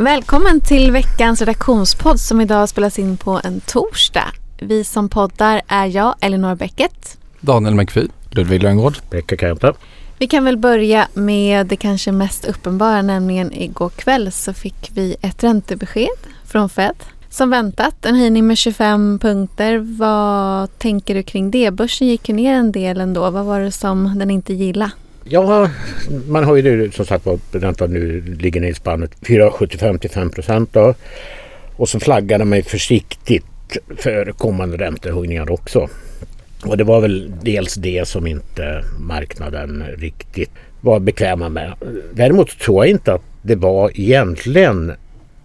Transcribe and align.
Välkommen 0.00 0.60
till 0.60 0.92
veckans 0.92 1.40
redaktionspodd 1.40 2.20
som 2.20 2.40
idag 2.40 2.68
spelas 2.68 2.98
in 2.98 3.16
på 3.16 3.40
en 3.44 3.60
torsdag. 3.60 4.32
Vi 4.58 4.84
som 4.84 5.08
poddar 5.08 5.62
är 5.68 5.86
jag, 5.86 6.14
Elinor 6.20 6.54
Bäcket. 6.54 7.18
Daniel 7.40 7.74
McPhee. 7.74 8.08
Ludvig 8.30 8.62
Lönngård. 8.62 8.96
Pekka 9.10 9.36
Kempe. 9.36 9.72
Vi 10.18 10.26
kan 10.26 10.44
väl 10.44 10.56
börja 10.56 11.08
med 11.14 11.66
det 11.66 11.76
kanske 11.76 12.12
mest 12.12 12.44
uppenbara, 12.44 13.02
nämligen 13.02 13.52
igår 13.52 13.88
kväll 13.88 14.32
så 14.32 14.52
fick 14.52 14.90
vi 14.94 15.16
ett 15.20 15.44
räntebesked 15.44 16.08
från 16.44 16.68
Fed. 16.68 16.96
Som 17.30 17.50
väntat, 17.50 18.06
en 18.06 18.14
höjning 18.14 18.46
med 18.46 18.58
25 18.58 19.18
punkter. 19.18 19.78
Vad 19.98 20.78
tänker 20.78 21.14
du 21.14 21.22
kring 21.22 21.50
det? 21.50 21.70
Börsen 21.70 22.08
gick 22.08 22.28
ju 22.28 22.34
ner 22.34 22.54
en 22.54 22.72
del 22.72 23.00
ändå. 23.00 23.30
Vad 23.30 23.44
var 23.44 23.60
det 23.60 23.72
som 23.72 24.18
den 24.18 24.30
inte 24.30 24.54
gillade? 24.54 24.92
Ja, 25.24 25.68
man 26.28 26.44
har 26.44 26.56
ju 26.56 26.90
som 26.90 27.06
sagt 27.06 27.26
var 27.26 27.38
räntan 27.52 27.92
nu 27.92 28.20
ligger 28.20 28.64
i 28.64 28.74
spannet 28.74 29.10
4,75 29.20 29.98
till 29.98 30.10
5 30.10 30.30
procent. 30.30 30.76
Och 31.76 31.88
så 31.88 32.00
flaggade 32.00 32.44
man 32.44 32.62
försiktigt 32.62 33.44
för 33.96 34.32
kommande 34.32 34.76
räntehöjningar 34.76 35.50
också. 35.50 35.88
Och 36.64 36.76
det 36.76 36.84
var 36.84 37.00
väl 37.00 37.32
dels 37.42 37.74
det 37.74 38.08
som 38.08 38.26
inte 38.26 38.84
marknaden 39.00 39.84
riktigt 39.96 40.50
var 40.80 41.00
bekväma 41.00 41.48
med. 41.48 41.74
Däremot 42.12 42.58
tror 42.58 42.84
jag 42.84 42.90
inte 42.90 43.14
att 43.14 43.22
det 43.42 43.56
var 43.56 43.90
egentligen 43.94 44.92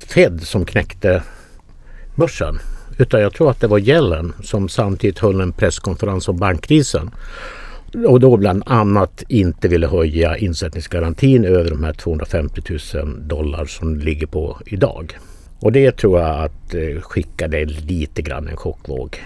Fed 0.08 0.42
som 0.44 0.66
knäckte 0.66 1.24
börsen. 2.16 2.60
Utan 2.98 3.22
jag 3.22 3.34
tror 3.34 3.52
att 3.52 3.62
det 3.62 3.68
var 3.68 3.80
Yellen 3.80 4.34
som 4.44 4.70
samtidigt 4.70 5.20
höll 5.20 5.42
en 5.42 5.52
presskonferens 5.52 6.28
om 6.28 6.38
bankkrisen 6.38 7.12
och 8.08 8.20
då 8.20 8.38
bland 8.38 8.64
annat 8.66 9.24
inte 9.28 9.68
ville 9.68 9.88
höja 9.88 10.38
insättningsgarantin 10.38 11.46
över 11.46 11.70
de 11.70 11.84
här 11.84 11.94
250 11.94 12.62
000 12.94 13.28
dollar 13.28 13.66
som 13.66 14.00
ligger 14.00 14.28
på 14.28 14.58
idag. 14.66 15.18
Och 15.60 15.72
det 15.72 15.92
tror 15.92 16.20
jag 16.20 16.44
att 16.44 16.74
eh, 16.74 17.02
skickade 17.02 17.66
lite 17.66 18.22
grann 18.22 18.48
en 18.48 18.58
chockvåg 18.58 19.20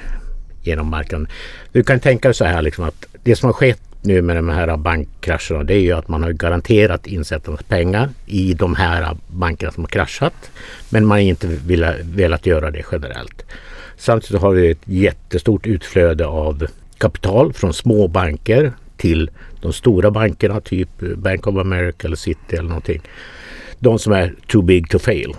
genom 0.64 0.88
marknaden. 0.88 1.28
Du 1.72 1.84
kan 1.84 2.00
tänka 2.00 2.28
dig 2.28 2.36
så 2.36 2.46
här 2.46 2.62
liksom 2.62 2.84
att 2.84 3.06
det 3.24 3.36
som 3.36 3.48
har 3.48 3.54
skett 3.54 3.82
nu 4.02 4.22
med 4.22 4.36
de 4.36 4.50
här 4.50 4.78
bankkrascherna 4.78 5.64
det 5.64 5.74
är 5.74 5.80
ju 5.80 5.92
att 5.92 6.08
man 6.08 6.24
har 6.24 6.32
garanterat 6.32 7.08
insättarnas 7.08 7.64
pengar 7.64 8.10
i 8.26 8.54
de 8.54 8.76
här 8.76 9.18
bankerna 9.28 9.72
som 9.72 9.84
har 9.84 9.90
kraschat. 9.90 10.52
Men 10.90 11.06
man 11.06 11.16
har 11.16 11.24
inte 11.24 11.48
velat, 11.48 11.96
velat 12.04 12.46
göra 12.46 12.72
det 12.72 12.84
generellt. 12.92 13.46
Samtidigt 13.98 14.42
har 14.42 14.52
vi 14.52 14.72
ett 14.72 14.82
jättestort 14.84 15.68
utflöde 15.68 16.26
av 16.26 16.68
kapital 17.00 17.54
från 17.54 17.74
små 17.74 18.08
banker 18.08 18.74
till 18.98 19.30
de 19.62 19.74
stora 19.74 20.12
bankerna, 20.12 20.62
typ 20.62 20.90
Bank 21.18 21.48
of 21.48 21.58
America 21.58 22.08
eller 22.08 22.16
City 22.16 22.56
eller 22.56 22.70
någonting. 22.70 23.02
De 23.80 24.00
som 24.00 24.14
är 24.14 24.36
too 24.48 24.62
big 24.62 24.90
to 24.90 25.00
fail. 25.00 25.34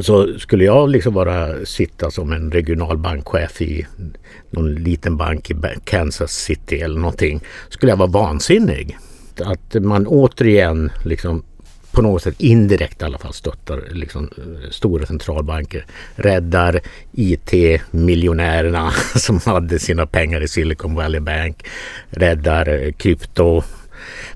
Så 0.00 0.38
skulle 0.38 0.64
jag 0.64 0.90
liksom 0.90 1.14
bara 1.14 1.66
sitta 1.66 2.10
som 2.10 2.32
en 2.32 2.50
regional 2.50 2.98
bankchef 2.98 3.62
i 3.62 3.86
någon 4.50 4.74
liten 4.74 5.16
bank 5.16 5.50
i 5.50 5.54
Kansas 5.84 6.32
City 6.32 6.80
eller 6.80 7.00
någonting 7.00 7.40
skulle 7.68 7.92
jag 7.92 7.96
vara 7.96 8.10
vansinnig. 8.10 8.98
Att 9.40 9.74
man 9.74 10.06
återigen 10.06 10.90
liksom 11.04 11.42
på 11.92 12.02
något 12.02 12.22
sätt 12.22 12.40
indirekt 12.40 13.02
i 13.02 13.04
alla 13.04 13.18
fall 13.18 13.32
stöttar 13.32 13.82
liksom, 13.90 14.30
eh, 14.38 14.70
stora 14.70 15.06
centralbanker. 15.06 15.86
Räddar 16.14 16.80
IT-miljonärerna 17.12 18.90
som 19.16 19.40
hade 19.44 19.78
sina 19.78 20.06
pengar 20.06 20.40
i 20.40 20.48
Silicon 20.48 20.94
Valley 20.94 21.20
Bank. 21.20 21.66
Räddar 22.10 22.68
eh, 22.68 22.92
krypto 22.92 23.62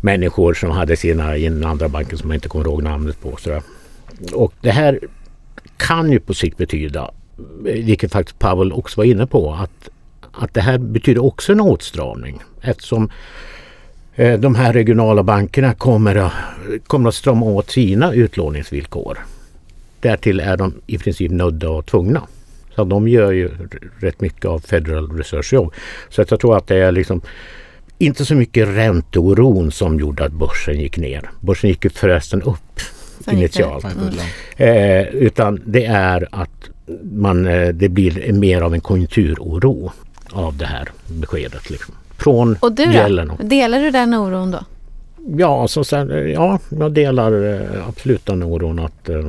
människor 0.00 0.54
som 0.54 0.70
hade 0.70 0.96
sina 0.96 1.36
i 1.36 1.44
den 1.48 1.64
andra 1.64 1.88
banken 1.88 2.18
som 2.18 2.30
jag 2.30 2.36
inte 2.36 2.48
kommer 2.48 2.64
ihåg 2.64 2.82
namnet 2.82 3.20
på. 3.20 3.36
Sådär. 3.36 3.62
Och 4.32 4.52
det 4.60 4.70
här 4.70 5.00
kan 5.76 6.12
ju 6.12 6.20
på 6.20 6.34
sikt 6.34 6.56
betyda, 6.56 7.10
eh, 7.66 7.84
vilket 7.84 8.12
faktiskt 8.12 8.38
Pavel 8.38 8.72
också 8.72 9.00
var 9.00 9.04
inne 9.04 9.26
på, 9.26 9.54
att, 9.54 9.88
att 10.32 10.54
det 10.54 10.60
här 10.60 10.78
betyder 10.78 11.24
också 11.24 11.52
en 11.52 11.60
åtstramning. 11.60 12.42
Eftersom 12.60 13.10
de 14.16 14.54
här 14.54 14.72
regionala 14.72 15.22
bankerna 15.22 15.74
kommer, 15.74 16.32
kommer 16.86 17.08
att 17.08 17.14
strama 17.14 17.46
åt 17.46 17.70
sina 17.70 18.12
utlåningsvillkor. 18.12 19.18
Därtill 20.00 20.40
är 20.40 20.56
de 20.56 20.74
i 20.86 20.98
princip 20.98 21.32
nödda 21.32 21.70
och 21.70 21.86
tvungna. 21.86 22.22
Så 22.74 22.84
de 22.84 23.08
gör 23.08 23.32
ju 23.32 23.50
rätt 23.98 24.20
mycket 24.20 24.44
av 24.44 24.58
Federal 24.58 25.16
Reserves 25.16 25.52
jobb. 25.52 25.74
Så 26.08 26.24
jag 26.28 26.40
tror 26.40 26.56
att 26.56 26.66
det 26.66 26.76
är 26.76 26.92
liksom 26.92 27.20
inte 27.98 28.24
så 28.24 28.34
mycket 28.34 28.68
ränteoron 28.68 29.72
som 29.72 30.00
gjorde 30.00 30.24
att 30.24 30.32
börsen 30.32 30.80
gick 30.80 30.96
ner. 30.98 31.30
Börsen 31.40 31.70
gick 31.70 31.84
ju 31.84 31.90
förresten 31.90 32.42
upp 32.42 32.80
initialt. 33.32 33.84
Mm. 33.84 34.14
Eh, 34.56 35.06
utan 35.06 35.62
det 35.66 35.84
är 35.84 36.28
att 36.32 36.70
man, 37.02 37.46
eh, 37.46 37.68
det 37.68 37.88
blir 37.88 38.32
mer 38.32 38.60
av 38.60 38.74
en 38.74 38.80
konjunkturoro 38.80 39.92
av 40.30 40.56
det 40.56 40.66
här 40.66 40.88
beskedet. 41.06 41.70
Liksom 41.70 41.94
från 42.18 42.56
Och 42.60 42.72
du 42.72 42.84
då? 42.84 43.36
Delar 43.38 43.80
du 43.80 43.90
den 43.90 44.14
oron 44.14 44.50
då? 44.50 44.64
Ja, 45.36 45.68
så, 45.68 45.84
ja 46.34 46.58
jag 46.68 46.92
delar 46.92 47.54
eh, 47.54 47.88
absolut 47.88 48.26
den 48.26 48.42
oron 48.42 48.78
att 48.78 49.08
uh, 49.08 49.28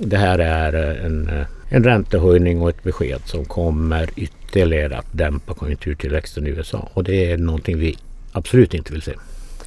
det 0.00 0.16
här 0.16 0.38
är 0.38 0.72
en, 1.06 1.28
eh, 1.28 1.46
en 1.68 1.84
räntehöjning 1.84 2.62
och 2.62 2.68
ett 2.68 2.82
besked 2.82 3.20
som 3.24 3.44
kommer 3.44 4.10
ytterligare 4.16 4.98
att 4.98 5.06
dämpa 5.12 5.54
konjunkturtillväxten 5.54 6.46
i 6.46 6.50
USA. 6.50 6.88
Och 6.94 7.04
det 7.04 7.32
är 7.32 7.36
någonting 7.36 7.78
vi 7.78 7.96
absolut 8.32 8.74
inte 8.74 8.92
vill 8.92 9.02
se. 9.02 9.12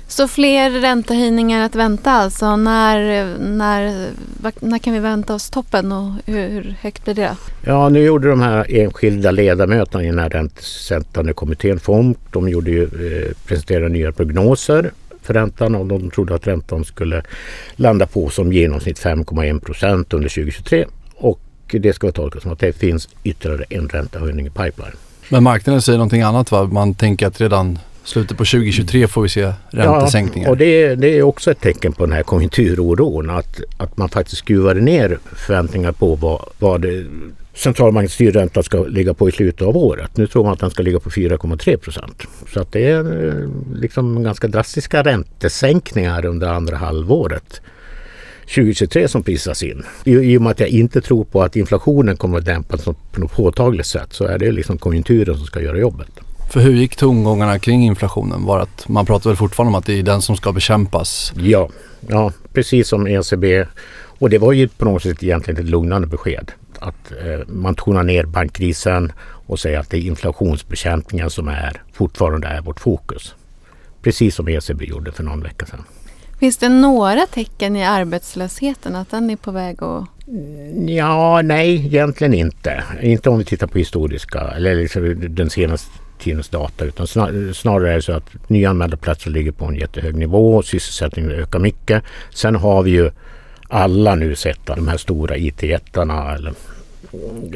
Så 0.07 0.27
fler 0.27 0.69
räntehöjningar 0.69 1.65
att 1.65 1.75
vänta 1.75 2.11
alltså. 2.11 2.55
När, 2.55 3.25
när, 3.39 4.09
när 4.59 4.77
kan 4.77 4.93
vi 4.93 4.99
vänta 4.99 5.35
oss 5.35 5.49
toppen 5.49 5.91
och 5.91 6.11
hur, 6.25 6.49
hur 6.49 6.75
högt 6.81 7.03
blir 7.03 7.13
det? 7.13 7.35
Ja, 7.61 7.89
nu 7.89 7.99
gjorde 7.99 8.29
de 8.29 8.41
här 8.41 8.65
enskilda 8.69 9.31
ledamöterna 9.31 10.03
i 10.03 10.07
den 10.07 10.19
här 10.19 10.29
räntesättande 10.29 11.33
kommittén 11.33 11.79
FOMC, 11.79 12.17
de 12.31 12.49
gjorde 12.49 12.71
ju, 12.71 12.83
eh, 12.83 13.33
presenterade 13.45 13.89
nya 13.89 14.11
prognoser 14.11 14.91
för 15.21 15.33
räntan 15.33 15.75
och 15.75 15.85
de 15.85 16.11
trodde 16.11 16.35
att 16.35 16.47
räntan 16.47 16.85
skulle 16.85 17.23
landa 17.75 18.07
på 18.07 18.29
som 18.29 18.53
genomsnitt 18.53 18.99
5,1 18.99 19.59
procent 19.59 20.13
under 20.13 20.29
2023. 20.29 20.85
Och 21.15 21.39
det 21.71 21.93
ska 21.93 22.07
vara 22.07 22.13
tolkat 22.13 22.41
som 22.41 22.51
att 22.51 22.59
det 22.59 22.73
finns 22.73 23.09
ytterligare 23.23 23.65
en 23.69 23.89
räntehöjning 23.89 24.45
i 24.45 24.49
pipeline. 24.49 24.95
Men 25.29 25.43
marknaden 25.43 25.81
säger 25.81 25.97
någonting 25.97 26.21
annat 26.21 26.51
va? 26.51 26.63
Man 26.63 26.93
tänker 26.93 27.27
att 27.27 27.41
redan 27.41 27.79
Slutet 28.07 28.37
på 28.37 28.45
2023 28.45 29.07
får 29.07 29.21
vi 29.21 29.29
se 29.29 29.53
räntesänkningar. 29.69 30.47
Ja, 30.47 30.51
och 30.51 30.57
det, 30.57 30.95
det 30.95 31.17
är 31.17 31.23
också 31.23 31.51
ett 31.51 31.61
tecken 31.61 31.93
på 31.93 32.05
den 32.05 32.15
här 32.15 32.23
konjunkturoron. 32.23 33.29
Att, 33.29 33.59
att 33.77 33.97
man 33.97 34.09
faktiskt 34.09 34.37
skruvade 34.37 34.81
ner 34.81 35.19
förväntningar 35.35 35.91
på 35.91 36.15
vad, 36.15 36.41
vad 36.59 36.85
centralbankens 37.53 38.13
styrränta 38.13 38.63
ska 38.63 38.83
ligga 38.83 39.13
på 39.13 39.29
i 39.29 39.31
slutet 39.31 39.61
av 39.61 39.77
året. 39.77 40.17
Nu 40.17 40.27
tror 40.27 40.43
man 40.43 40.53
att 40.53 40.59
den 40.59 40.69
ska 40.69 40.83
ligga 40.83 40.99
på 40.99 41.09
4,3 41.09 41.77
procent. 41.77 42.23
Så 42.53 42.59
att 42.59 42.71
det 42.71 42.85
är 42.85 43.27
eh, 43.27 43.49
liksom 43.75 44.23
ganska 44.23 44.47
drastiska 44.47 45.03
räntesänkningar 45.03 46.25
under 46.25 46.47
andra 46.47 46.77
halvåret. 46.77 47.61
2023 48.41 49.07
som 49.07 49.23
prisas 49.23 49.63
in. 49.63 49.83
I, 50.03 50.11
I 50.11 50.37
och 50.37 50.41
med 50.41 50.51
att 50.51 50.59
jag 50.59 50.69
inte 50.69 51.01
tror 51.01 51.23
på 51.23 51.41
att 51.43 51.55
inflationen 51.55 52.17
kommer 52.17 52.37
att 52.37 52.45
dämpas 52.45 52.85
på 52.85 52.95
något 53.15 53.31
påtagligt 53.31 53.87
sätt 53.87 54.13
så 54.13 54.25
är 54.25 54.37
det 54.37 54.51
liksom 54.51 54.77
konjunkturen 54.77 55.37
som 55.37 55.45
ska 55.45 55.61
göra 55.61 55.77
jobbet. 55.77 56.09
För 56.49 56.59
hur 56.59 56.73
gick 56.73 56.95
tongångarna 56.95 57.59
kring 57.59 57.83
inflationen? 57.83 58.45
Var 58.45 58.59
att 58.59 58.87
man 58.89 59.05
pratar 59.05 59.29
väl 59.29 59.37
fortfarande 59.37 59.69
om 59.69 59.75
att 59.75 59.85
det 59.85 59.99
är 59.99 60.03
den 60.03 60.21
som 60.21 60.37
ska 60.37 60.51
bekämpas? 60.51 61.33
Ja, 61.35 61.69
ja 62.07 62.31
precis 62.53 62.87
som 62.87 63.07
ECB. 63.07 63.65
Och 64.19 64.29
det 64.29 64.37
var 64.37 64.53
ju 64.53 64.67
på 64.67 64.85
något 64.85 65.03
sätt 65.03 65.23
egentligen 65.23 65.59
ett 65.59 65.69
lugnande 65.69 66.07
besked. 66.07 66.51
Att 66.79 67.11
eh, 67.11 67.47
man 67.47 67.75
tonar 67.75 68.03
ner 68.03 68.23
bankkrisen 68.23 69.11
och 69.19 69.59
säger 69.59 69.79
att 69.79 69.89
det 69.89 69.97
är 69.97 70.01
inflationsbekämpningen 70.01 71.29
som 71.29 71.47
är 71.47 71.81
fortfarande 71.93 72.47
är 72.47 72.61
vårt 72.61 72.79
fokus. 72.79 73.35
Precis 74.01 74.35
som 74.35 74.47
ECB 74.47 74.85
gjorde 74.85 75.11
för 75.11 75.23
någon 75.23 75.43
vecka 75.43 75.65
sedan. 75.65 75.83
Finns 76.39 76.57
det 76.57 76.69
några 76.69 77.25
tecken 77.25 77.75
i 77.75 77.85
arbetslösheten 77.85 78.95
att 78.95 79.11
den 79.11 79.29
är 79.29 79.35
på 79.35 79.51
väg 79.51 79.83
att 79.83 80.03
Ja, 80.87 81.41
nej, 81.41 81.85
egentligen 81.85 82.33
inte. 82.33 82.83
Inte 83.01 83.29
om 83.29 83.37
vi 83.37 83.45
tittar 83.45 83.67
på 83.67 83.77
historiska 83.77 84.39
eller 84.39 84.75
liksom 84.75 85.35
den 85.35 85.49
senaste 85.49 85.89
tidens 86.19 86.49
data 86.49 86.85
utan 86.85 87.07
snarare 87.53 87.91
är 87.91 87.95
det 87.95 88.01
så 88.01 88.11
att 88.11 88.29
nyanmälda 88.47 88.97
platser 88.97 89.31
ligger 89.31 89.51
på 89.51 89.65
en 89.65 89.75
jättehög 89.75 90.15
nivå 90.15 90.55
och 90.55 90.65
sysselsättningen 90.65 91.31
ökar 91.31 91.59
mycket. 91.59 92.03
Sen 92.33 92.55
har 92.55 92.83
vi 92.83 92.91
ju 92.91 93.11
alla 93.69 94.15
nu 94.15 94.35
sett 94.35 94.69
att 94.69 94.75
de 94.75 94.87
här 94.87 94.97
stora 94.97 95.37
IT-jättarna 95.37 96.37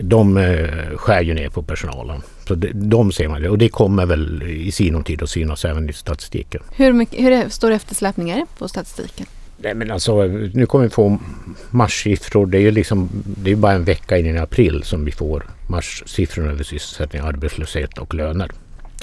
de 0.02 0.38
eh, 0.38 0.98
skär 0.98 1.22
ju 1.22 1.34
ner 1.34 1.50
på 1.50 1.64
personalen. 1.64 2.22
Så 2.48 2.56
de 2.74 3.12
ser 3.12 3.28
man 3.28 3.46
och 3.46 3.58
det 3.58 3.70
kommer 3.70 4.06
väl 4.06 4.44
i 4.44 4.72
sinom 4.72 5.04
tid 5.04 5.24
att 5.24 5.30
synas 5.30 5.66
även 5.66 5.90
i 5.90 5.94
statistiken. 5.94 6.62
Hur, 6.76 6.94
mycket, 6.94 7.20
hur 7.20 7.50
stor 7.50 7.72
eftersläpning 7.72 8.30
är 8.30 8.36
det 8.36 8.46
på 8.58 8.68
statistiken? 8.68 9.26
Nej 9.64 9.74
men 9.74 9.92
alltså 9.92 10.24
nu 10.54 10.66
kommer 10.66 10.84
vi 10.84 10.90
få 10.90 11.18
marssiffror. 11.70 12.46
Det 12.46 12.58
är 12.58 12.62
ju 12.62 12.72
liksom, 12.72 13.10
det 13.26 13.52
är 13.52 13.56
bara 13.56 13.74
en 13.74 13.84
vecka 13.84 14.18
in 14.18 14.36
i 14.36 14.40
april 14.40 14.84
som 14.84 15.06
vi 15.06 15.12
får 15.12 15.46
marssiffrorna 15.70 16.52
över 16.52 16.64
sysselsättning, 16.64 17.22
arbetslöshet 17.22 17.98
och 17.98 18.14
löner. 18.14 18.52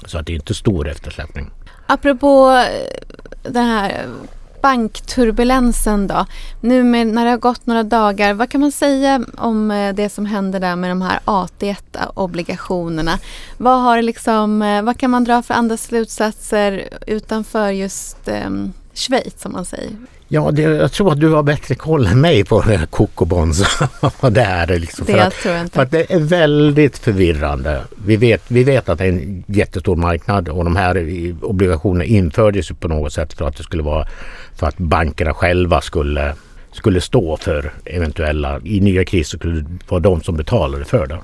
Så 0.07 0.19
att 0.19 0.27
det 0.27 0.33
är 0.33 0.35
inte 0.35 0.55
stor 0.55 0.89
eftersläpning. 0.89 1.51
Apropå 1.87 2.51
eh, 2.51 3.51
den 3.51 3.65
här 3.65 4.07
bankturbulensen 4.63 6.07
då. 6.07 6.27
Nu 6.61 6.83
med, 6.83 7.07
när 7.07 7.25
det 7.25 7.31
har 7.31 7.39
gått 7.39 7.67
några 7.67 7.83
dagar, 7.83 8.35
vad 8.35 8.51
kan 8.51 8.61
man 8.61 8.73
säga 8.73 9.25
om 9.37 9.71
eh, 9.71 9.95
det 9.95 10.09
som 10.09 10.27
händer 10.27 10.61
där 10.61 10.77
med 10.77 10.91
de 10.91 11.03
här 11.03 11.21
AT1-obligationerna? 11.25 13.19
Vad, 13.57 13.83
har 13.83 14.03
liksom, 14.03 14.63
eh, 14.63 14.83
vad 14.83 14.99
kan 14.99 15.11
man 15.11 15.25
dra 15.25 15.43
för 15.43 15.55
andra 15.55 15.77
slutsatser 15.77 16.89
utanför 17.07 17.71
just 17.71 18.29
eh, 18.29 18.51
Schweiz 18.95 19.41
som 19.41 19.53
man 19.53 19.65
säger? 19.65 19.91
Ja, 20.31 20.51
det, 20.51 20.63
jag 20.63 20.93
tror 20.93 21.13
att 21.13 21.21
du 21.21 21.29
har 21.29 21.43
bättre 21.43 21.75
koll 21.75 22.07
än 22.07 22.21
mig 22.21 22.45
på 22.45 22.61
här 22.61 22.87
Kokobonds. 22.87 23.81
det 24.31 24.41
är 24.41 24.79
liksom. 24.79 25.07
Det 25.07 25.13
för 25.13 25.19
att, 25.19 25.35
tror 25.35 25.55
jag 25.55 25.63
inte. 25.63 25.75
För 25.75 25.83
att 25.83 25.91
det 25.91 26.13
är 26.13 26.19
väldigt 26.19 26.99
förvirrande. 26.99 27.81
Vi 28.05 28.17
vet, 28.17 28.43
vi 28.49 28.65
vet 28.65 28.89
att 28.89 28.99
det 28.99 29.05
är 29.05 29.09
en 29.09 29.45
jättestor 29.47 29.97
marknad 29.97 30.49
och 30.49 30.65
de 30.65 30.77
här 30.77 31.07
obligationerna 31.43 32.05
infördes 32.05 32.69
på 32.69 32.89
något 32.89 33.13
sätt 33.13 33.33
för 33.33 33.45
att 33.49 33.57
det 33.57 33.63
skulle 33.63 33.83
vara 33.83 34.07
för 34.57 34.67
att 34.67 34.79
bankerna 34.79 35.35
själva 35.35 35.81
skulle, 35.81 36.35
skulle 36.73 37.01
stå 37.01 37.37
för 37.37 37.73
eventuella, 37.85 38.61
i 38.65 38.81
nya 38.81 39.05
kriser 39.05 39.39
skulle 39.39 39.61
det 39.61 39.79
vara 39.89 40.01
de 40.01 40.21
som 40.23 40.37
betalade 40.37 40.85
för 40.85 41.07
det. 41.07 41.19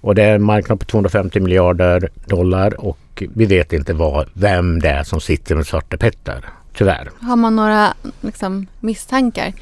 Och 0.00 0.14
det 0.14 0.22
är 0.22 0.34
en 0.34 0.42
marknad 0.42 0.80
på 0.80 0.86
250 0.86 1.40
miljarder 1.40 2.08
dollar 2.26 2.80
och 2.80 3.22
vi 3.34 3.46
vet 3.46 3.72
inte 3.72 3.92
vad, 3.92 4.28
vem 4.32 4.80
det 4.80 4.88
är 4.88 5.02
som 5.02 5.20
sitter 5.20 5.54
med 5.54 5.66
Svarte 5.66 5.98
Petter. 5.98 6.44
Tyvärr. 6.78 7.10
Har 7.20 7.36
man 7.36 7.56
några 7.56 7.94
liksom, 8.20 8.66
misstankar? 8.80 9.52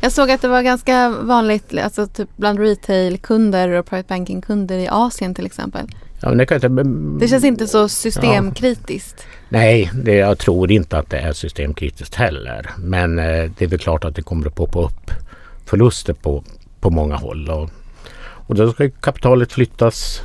Jag 0.00 0.12
såg 0.12 0.30
att 0.30 0.42
det 0.42 0.48
var 0.48 0.62
ganska 0.62 1.08
vanligt 1.08 1.78
alltså 1.78 2.06
typ 2.06 2.28
bland 2.36 2.58
retailkunder 2.58 3.68
och 3.68 3.86
private 3.86 4.08
banking-kunder 4.08 4.78
i 4.78 4.88
Asien 4.90 5.34
till 5.34 5.46
exempel. 5.46 5.86
Ja, 6.20 6.30
det, 6.30 6.52
inte, 6.52 6.68
det 7.20 7.28
känns 7.28 7.44
inte 7.44 7.66
så 7.66 7.88
systemkritiskt. 7.88 9.16
Ja. 9.18 9.38
Nej, 9.48 9.90
det, 9.94 10.14
jag 10.14 10.38
tror 10.38 10.72
inte 10.72 10.98
att 10.98 11.10
det 11.10 11.18
är 11.18 11.32
systemkritiskt 11.32 12.14
heller. 12.14 12.70
Men 12.78 13.18
eh, 13.18 13.50
det 13.58 13.64
är 13.64 13.68
väl 13.68 13.78
klart 13.78 14.04
att 14.04 14.16
det 14.16 14.22
kommer 14.22 14.46
att 14.46 14.54
poppa 14.54 14.78
upp 14.82 15.10
förluster 15.66 16.12
på, 16.12 16.44
på 16.80 16.90
många 16.90 17.16
håll. 17.16 17.48
Och, 17.50 17.70
och 18.46 18.54
då 18.54 18.72
ska 18.72 18.90
kapitalet 18.90 19.52
flyttas 19.52 20.22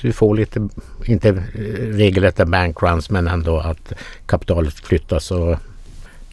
du 0.00 0.12
får 0.12 0.36
lite, 0.36 0.68
inte 1.04 1.42
regelrätta 1.78 2.46
bankruns 2.46 3.10
men 3.10 3.28
ändå 3.28 3.58
att 3.58 3.92
kapitalet 4.26 4.74
flyttas. 4.74 5.30
Och, 5.30 5.56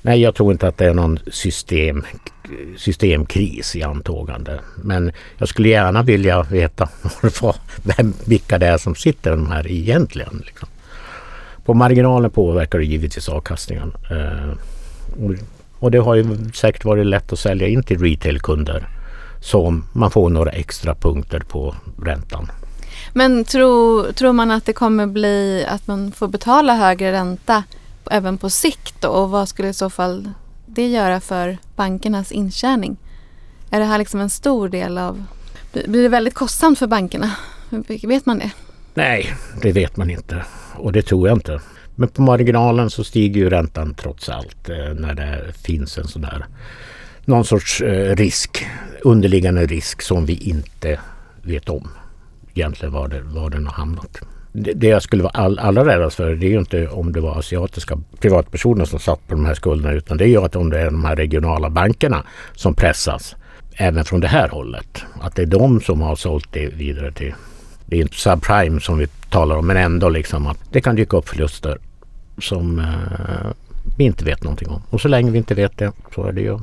nej, 0.02 0.22
jag 0.22 0.36
tror 0.36 0.52
inte 0.52 0.68
att 0.68 0.78
det 0.78 0.86
är 0.86 0.94
någon 0.94 1.20
system, 1.28 2.04
systemkris 2.78 3.76
i 3.76 3.84
antågande. 3.84 4.60
Men 4.76 5.12
jag 5.38 5.50
skulle 5.50 5.70
gärna 5.70 6.04
vilja 6.04 6.44
veta 6.44 6.90
vem, 7.84 8.14
vilka 8.26 8.58
det 8.58 8.68
är 8.68 8.78
som 8.78 8.96
sitter 8.96 9.32
de 9.32 9.52
här 9.52 9.72
egentligen. 9.72 10.44
Liksom. 10.46 10.70
På 11.66 11.74
marginalen 11.74 12.32
påverkar 12.32 12.80
det 12.80 12.86
givetvis 12.86 13.30
avkastningen. 13.30 13.94
Eh, 14.10 14.54
och 15.80 15.92
det 15.92 15.98
har 15.98 16.16
ju 16.16 16.52
säkert 16.54 16.86
varit 16.86 17.06
lätt 17.06 17.34
att 17.34 17.40
sälja 17.40 17.68
in 17.68 17.84
till 17.84 18.00
retailkunder 18.00 18.88
så 19.40 19.82
man 19.94 20.12
får 20.12 20.30
några 20.30 20.52
extra 20.52 20.96
punkter 20.96 21.40
på 21.40 21.76
räntan. 22.04 22.52
Men 23.14 23.44
tro, 23.44 24.06
tror 24.14 24.34
man 24.34 24.52
att 24.52 24.66
det 24.66 24.74
kommer 24.74 25.06
bli 25.06 25.66
att 25.68 25.88
man 25.88 26.12
får 26.12 26.28
betala 26.28 26.76
högre 26.76 27.12
ränta 27.12 27.64
även 28.12 28.38
på 28.38 28.50
sikt 28.50 28.96
då? 29.02 29.08
Och 29.08 29.30
vad 29.30 29.50
skulle 29.50 29.70
i 29.70 29.74
så 29.74 29.90
fall 29.90 30.32
det 30.66 30.88
göra 30.88 31.20
för 31.20 31.58
bankernas 31.76 32.32
intjäning? 32.32 32.98
Är 33.70 33.80
det 33.80 33.86
här 33.86 33.98
liksom 33.98 34.20
en 34.20 34.30
stor 34.30 34.70
del 34.70 34.98
av... 34.98 35.26
Blir 35.72 36.04
det 36.04 36.10
väldigt 36.10 36.34
kostsamt 36.34 36.80
för 36.80 36.88
bankerna? 36.88 37.32
Vet 38.04 38.26
man 38.26 38.40
det? 38.40 38.52
Nej, 38.94 39.34
det 39.62 39.72
vet 39.72 39.98
man 39.98 40.10
inte. 40.10 40.46
Och 40.76 40.92
det 40.92 41.02
tror 41.02 41.28
jag 41.28 41.38
inte. 41.38 41.62
Men 41.96 42.10
på 42.10 42.22
marginalen 42.22 42.90
så 42.90 43.04
stiger 43.04 43.42
ju 43.42 43.50
räntan 43.50 43.94
trots 43.94 44.30
allt 44.30 44.70
eh, 44.70 44.94
när 44.94 45.14
det 45.14 45.54
finns 45.54 45.98
en 45.98 46.08
sån 46.08 46.22
där 46.22 46.46
någon 47.28 47.46
sorts 47.46 47.82
eh, 47.82 48.16
risk, 48.16 48.66
underliggande 49.02 49.66
risk 49.66 50.02
som 50.02 50.26
vi 50.26 50.34
inte 50.34 51.00
vet 51.42 51.70
om 51.70 51.90
egentligen 52.58 52.94
var, 52.94 53.08
det, 53.08 53.22
var 53.22 53.50
den 53.50 53.66
har 53.66 53.74
hamnat. 53.74 54.20
Det, 54.52 54.74
det 54.74 54.88
jag 54.88 55.02
skulle 55.02 55.24
vara 55.24 55.34
all, 55.34 55.60
allra 55.60 55.86
räddast 55.86 56.16
för 56.16 56.36
det 56.36 56.46
är 56.46 56.50
ju 56.50 56.60
inte 56.60 56.88
om 56.88 57.14
det 57.14 57.22
var 57.22 57.40
asiatiska 57.40 57.98
privatpersoner 58.20 58.86
som 58.86 59.00
satt 59.00 59.28
på 59.28 59.36
de 59.36 59.46
här 59.46 59.54
skulderna 59.54 59.94
utan 59.94 60.18
det 60.18 60.24
är 60.26 60.28
ju 60.28 60.38
att 60.38 60.56
om 60.56 60.70
det 60.70 60.80
är 60.80 60.86
de 60.86 61.06
här 61.06 61.16
regionala 61.16 61.70
bankerna 61.70 62.24
som 62.56 62.74
pressas 62.74 63.36
även 63.76 64.06
från 64.06 64.20
det 64.20 64.28
här 64.28 64.50
hållet. 64.50 65.04
Att 65.22 65.36
det 65.36 65.42
är 65.42 65.46
de 65.46 65.82
som 65.82 66.02
har 66.02 66.16
sålt 66.16 66.48
det 66.52 66.68
vidare 66.68 67.12
till 67.12 67.34
det 67.86 67.98
är 67.98 68.02
inte 68.02 68.16
subprime 68.16 68.80
som 68.82 68.98
vi 68.98 69.08
talar 69.30 69.58
om 69.58 69.68
men 69.68 69.78
ändå 69.78 70.10
liksom 70.10 70.48
att 70.48 70.58
det 70.72 70.82
kan 70.82 70.96
dyka 70.96 71.18
upp 71.18 71.30
förluster 71.30 71.78
som 72.38 72.80
eh, 72.80 73.52
vi 73.98 74.04
inte 74.04 74.26
vet 74.26 74.44
någonting 74.44 74.70
om. 74.70 74.82
Och 74.90 75.02
så 75.02 75.08
länge 75.08 75.32
vi 75.32 75.38
inte 75.38 75.56
vet 75.56 75.78
det 75.78 75.92
så 76.16 76.24
är 76.24 76.32
det 76.32 76.42
ju 76.42 76.60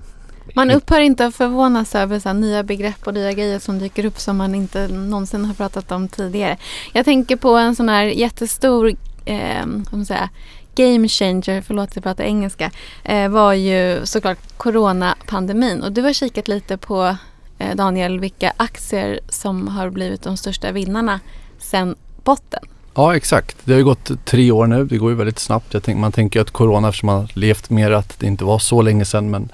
man 0.55 0.71
upphör 0.71 1.01
inte 1.01 1.27
att 1.27 1.35
förvånas 1.35 1.95
över 1.95 2.19
så 2.19 2.33
nya 2.33 2.63
begrepp 2.63 3.07
och 3.07 3.15
nya 3.15 3.33
grejer 3.33 3.59
som 3.59 3.79
dyker 3.79 4.05
upp 4.05 4.19
som 4.19 4.37
man 4.37 4.55
inte 4.55 4.89
någonsin 4.89 5.45
har 5.45 5.55
pratat 5.55 5.93
om 5.93 6.09
tidigare. 6.09 6.57
Jag 6.93 7.05
tänker 7.05 7.37
på 7.37 7.57
en 7.57 7.77
sån 7.77 7.89
här 7.89 8.05
jättestor 8.05 8.95
eh, 9.25 9.67
man 9.91 10.07
säga, 10.07 10.29
game 10.75 11.09
changer, 11.09 11.63
förlåt 11.63 11.89
att 11.89 11.97
jag 11.97 12.05
pratar 12.05 12.25
engelska, 12.25 12.71
eh, 13.05 13.29
var 13.29 13.53
ju 13.53 14.07
såklart 14.07 14.39
coronapandemin. 14.57 15.83
Och 15.83 15.93
du 15.93 16.03
har 16.03 16.13
kikat 16.13 16.49
lite 16.49 16.77
på, 16.77 17.17
eh, 17.59 17.77
Daniel, 17.77 18.21
vilka 18.21 18.53
aktier 18.57 19.21
som 19.29 19.69
har 19.69 19.91
blivit 19.91 20.23
de 20.23 20.37
största 20.37 20.73
vinnarna 20.73 21.21
sen 21.59 21.95
botten. 22.25 22.63
Ja 22.95 23.17
exakt. 23.17 23.57
Det 23.65 23.73
har 23.73 23.79
ju 23.79 23.85
gått 23.85 24.25
tre 24.25 24.51
år 24.51 24.67
nu. 24.67 24.85
Det 24.85 24.99
går 24.99 25.11
ju 25.11 25.17
väldigt 25.17 25.39
snabbt. 25.39 25.75
Jag 25.75 25.83
tänk, 25.83 25.99
man 25.99 26.13
tänker 26.13 26.41
att 26.41 26.51
corona 26.51 26.89
eftersom 26.89 27.07
man 27.07 27.17
har 27.17 27.31
levt 27.35 27.71
mer 27.71 27.91
att 27.91 28.19
det 28.19 28.27
inte 28.27 28.45
var 28.45 28.59
så 28.59 28.83
länge 28.83 29.05
sedan 29.05 29.31
men 29.31 29.49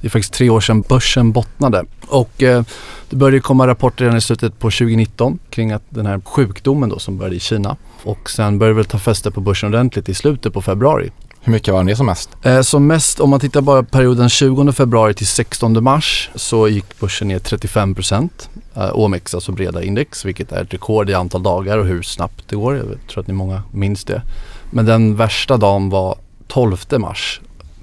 det 0.00 0.06
är 0.06 0.10
faktiskt 0.10 0.32
tre 0.32 0.50
år 0.50 0.60
sedan 0.60 0.80
börsen 0.80 1.32
bottnade. 1.32 1.84
Och 2.08 2.42
eh, 2.42 2.62
det 3.10 3.16
började 3.16 3.40
komma 3.40 3.66
rapporter 3.66 4.04
redan 4.04 4.18
i 4.18 4.20
slutet 4.20 4.58
på 4.58 4.70
2019 4.70 5.38
kring 5.50 5.72
att 5.72 5.82
den 5.88 6.06
här 6.06 6.20
sjukdomen 6.24 6.88
då 6.88 6.98
som 6.98 7.18
började 7.18 7.36
i 7.36 7.40
Kina. 7.40 7.76
Och 8.02 8.30
sen 8.30 8.58
började 8.58 8.76
väl 8.76 8.84
ta 8.84 8.98
fäste 8.98 9.30
på 9.30 9.40
börsen 9.40 9.68
ordentligt 9.68 10.08
i 10.08 10.14
slutet 10.14 10.52
på 10.52 10.62
februari. 10.62 11.10
Hur 11.42 11.52
mycket 11.52 11.74
var 11.74 11.84
det 11.84 11.96
som 11.96 12.06
mest? 12.06 12.30
Eh, 12.42 12.60
som 12.60 12.86
mest, 12.86 13.20
om 13.20 13.30
man 13.30 13.40
tittar 13.40 13.60
bara 13.60 13.82
perioden 13.82 14.28
20 14.28 14.72
februari 14.72 15.14
till 15.14 15.26
16 15.26 15.84
mars 15.84 16.30
så 16.34 16.68
gick 16.68 17.00
börsen 17.00 17.28
ner 17.28 17.38
35 17.38 17.94
procent. 17.94 18.50
Eh, 18.74 18.90
OMX, 18.94 19.34
alltså 19.34 19.52
breda 19.52 19.82
index, 19.82 20.24
vilket 20.24 20.52
är 20.52 20.62
ett 20.62 20.74
rekord 20.74 21.10
i 21.10 21.14
antal 21.14 21.42
dagar 21.42 21.78
och 21.78 21.86
hur 21.86 22.02
snabbt 22.02 22.44
det 22.48 22.56
går. 22.56 22.76
Jag 22.76 22.86
tror 23.10 23.20
att 23.20 23.26
ni 23.26 23.34
många 23.34 23.62
minns 23.72 24.04
det. 24.04 24.22
Men 24.70 24.86
den 24.86 25.16
värsta 25.16 25.56
dagen 25.56 25.90
var 25.90 26.18
12 26.48 26.76
mars 26.98 27.40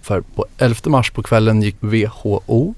för 0.08 0.22
på 0.22 0.46
11 0.58 0.80
mars 0.86 1.12
på 1.12 1.24
kvällen 1.24 1.62
gick 1.62 1.76
WHO 1.80 2.74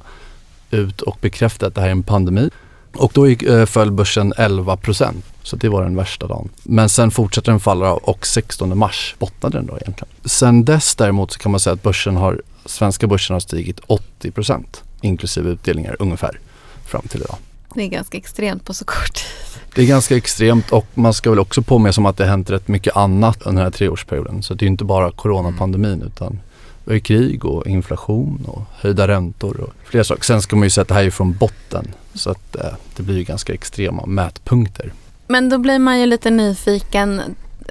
ut 0.71 1.01
och 1.01 1.17
bekräftade 1.21 1.67
att 1.67 1.75
det 1.75 1.81
här 1.81 1.87
är 1.87 1.91
en 1.91 2.03
pandemi. 2.03 2.49
Och 2.95 3.11
då 3.13 3.27
gick, 3.27 3.43
äh, 3.43 3.65
föll 3.65 3.91
börsen 3.91 4.33
11 4.37 4.77
procent. 4.77 5.25
Så 5.43 5.55
det 5.55 5.69
var 5.69 5.83
den 5.83 5.95
värsta 5.95 6.27
dagen. 6.27 6.49
Men 6.63 6.89
sen 6.89 7.11
fortsatte 7.11 7.51
den 7.51 7.59
falla 7.59 7.93
och 7.93 8.27
16 8.27 8.77
mars 8.77 9.15
bottnade 9.19 9.57
den 9.57 9.65
då 9.65 9.77
egentligen. 9.77 10.13
Sen 10.25 10.65
dess 10.65 10.95
däremot 10.95 11.31
så 11.31 11.39
kan 11.39 11.51
man 11.51 11.59
säga 11.59 11.73
att 11.73 11.83
börsen 11.83 12.15
har, 12.15 12.41
svenska 12.65 13.07
börsen 13.07 13.33
har 13.33 13.39
stigit 13.39 13.79
80 13.87 14.31
procent 14.31 14.83
inklusive 15.01 15.49
utdelningar 15.49 15.95
ungefär 15.99 16.39
fram 16.85 17.01
till 17.01 17.21
idag. 17.21 17.35
Det 17.73 17.83
är 17.83 17.87
ganska 17.87 18.17
extremt 18.17 18.65
på 18.65 18.73
så 18.73 18.85
kort 18.85 19.13
tid. 19.13 19.25
Det 19.75 19.81
är 19.81 19.85
ganska 19.85 20.17
extremt 20.17 20.71
och 20.71 20.85
man 20.93 21.13
ska 21.13 21.29
väl 21.29 21.39
också 21.39 21.61
påminna 21.61 21.93
sig 21.93 22.01
om 22.01 22.05
att 22.05 22.17
det 22.17 22.23
har 22.23 22.29
hänt 22.29 22.49
rätt 22.49 22.67
mycket 22.67 22.95
annat 22.95 23.41
under 23.41 23.63
den 23.63 23.71
här 23.71 23.77
treårsperioden. 23.77 24.43
Så 24.43 24.53
det 24.53 24.65
är 24.65 24.67
inte 24.67 24.83
bara 24.83 25.11
coronapandemin 25.11 26.01
utan 26.01 26.39
vi 26.89 26.95
har 26.95 26.99
krig 26.99 27.45
och 27.45 27.67
inflation 27.67 28.45
och 28.47 28.61
höjda 28.81 29.07
räntor 29.07 29.59
och 29.59 29.73
flera 29.83 30.03
saker. 30.03 30.23
Sen 30.23 30.41
ska 30.41 30.55
man 30.55 30.63
ju 30.63 30.69
säga 30.69 30.81
att 30.81 30.87
det 30.87 30.93
här 30.93 31.03
är 31.03 31.09
från 31.09 31.33
botten 31.33 31.87
så 32.13 32.29
att 32.29 32.55
eh, 32.55 32.73
det 32.95 33.03
blir 33.03 33.17
ju 33.17 33.23
ganska 33.23 33.53
extrema 33.53 34.05
mätpunkter. 34.05 34.93
Men 35.27 35.49
då 35.49 35.57
blir 35.57 35.79
man 35.79 35.99
ju 35.99 36.05
lite 36.05 36.29
nyfiken. 36.29 37.21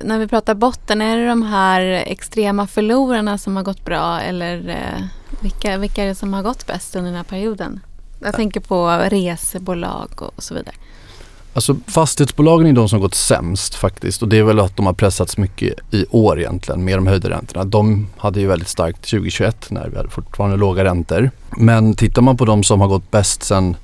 När 0.03 0.19
vi 0.19 0.29
pratar 0.29 0.55
botten, 0.55 1.03
är 1.03 1.17
det 1.17 1.29
de 1.29 1.43
här 1.43 1.81
extrema 2.07 2.67
förlorarna 2.67 3.39
som 3.39 3.57
har 3.57 3.63
gått 3.63 3.85
bra 3.85 4.21
eller 4.21 4.69
eh, 4.69 5.05
vilka, 5.41 5.79
vilka 5.79 6.03
är 6.03 6.07
det 6.07 6.15
som 6.15 6.35
har 6.35 6.43
gått 6.43 6.67
bäst 6.67 6.97
under 6.97 7.11
den 7.11 7.17
här 7.17 7.25
perioden? 7.25 7.81
Jag 8.21 8.35
tänker 8.35 8.61
på 8.61 8.89
resebolag 8.89 10.11
och 10.17 10.43
så 10.43 10.55
vidare. 10.55 10.75
Alltså 11.59 11.77
fastighetsbolagen 11.87 12.67
är 12.67 12.73
de 12.73 12.89
som 12.89 13.01
gått 13.01 13.15
sämst 13.15 13.75
faktiskt 13.75 14.23
och 14.23 14.29
det 14.29 14.39
är 14.39 14.43
väl 14.43 14.61
att 14.61 14.77
de 14.77 14.87
har 14.87 14.93
pressats 14.93 15.39
mycket 15.39 15.75
i 15.91 16.05
år 16.11 16.41
egentligen 16.41 16.85
med 16.85 16.99
de 16.99 17.07
höjda 17.07 17.31
räntorna. 17.31 17.65
De 17.65 18.07
hade 18.17 18.41
ju 18.41 18.47
väldigt 18.47 18.69
starkt 18.69 19.11
2021 19.11 19.67
när 19.71 19.89
vi 19.89 19.97
hade 19.97 20.09
fortfarande 20.09 20.57
låga 20.57 20.85
räntor. 20.85 21.31
Men 21.57 21.95
tittar 21.95 22.23
man 22.23 22.37
på 22.37 22.45
de 22.45 22.65
som 22.65 22.81
har 22.81 22.89
gått 22.89 23.11
bäst 23.11 23.43
sen 23.43 23.77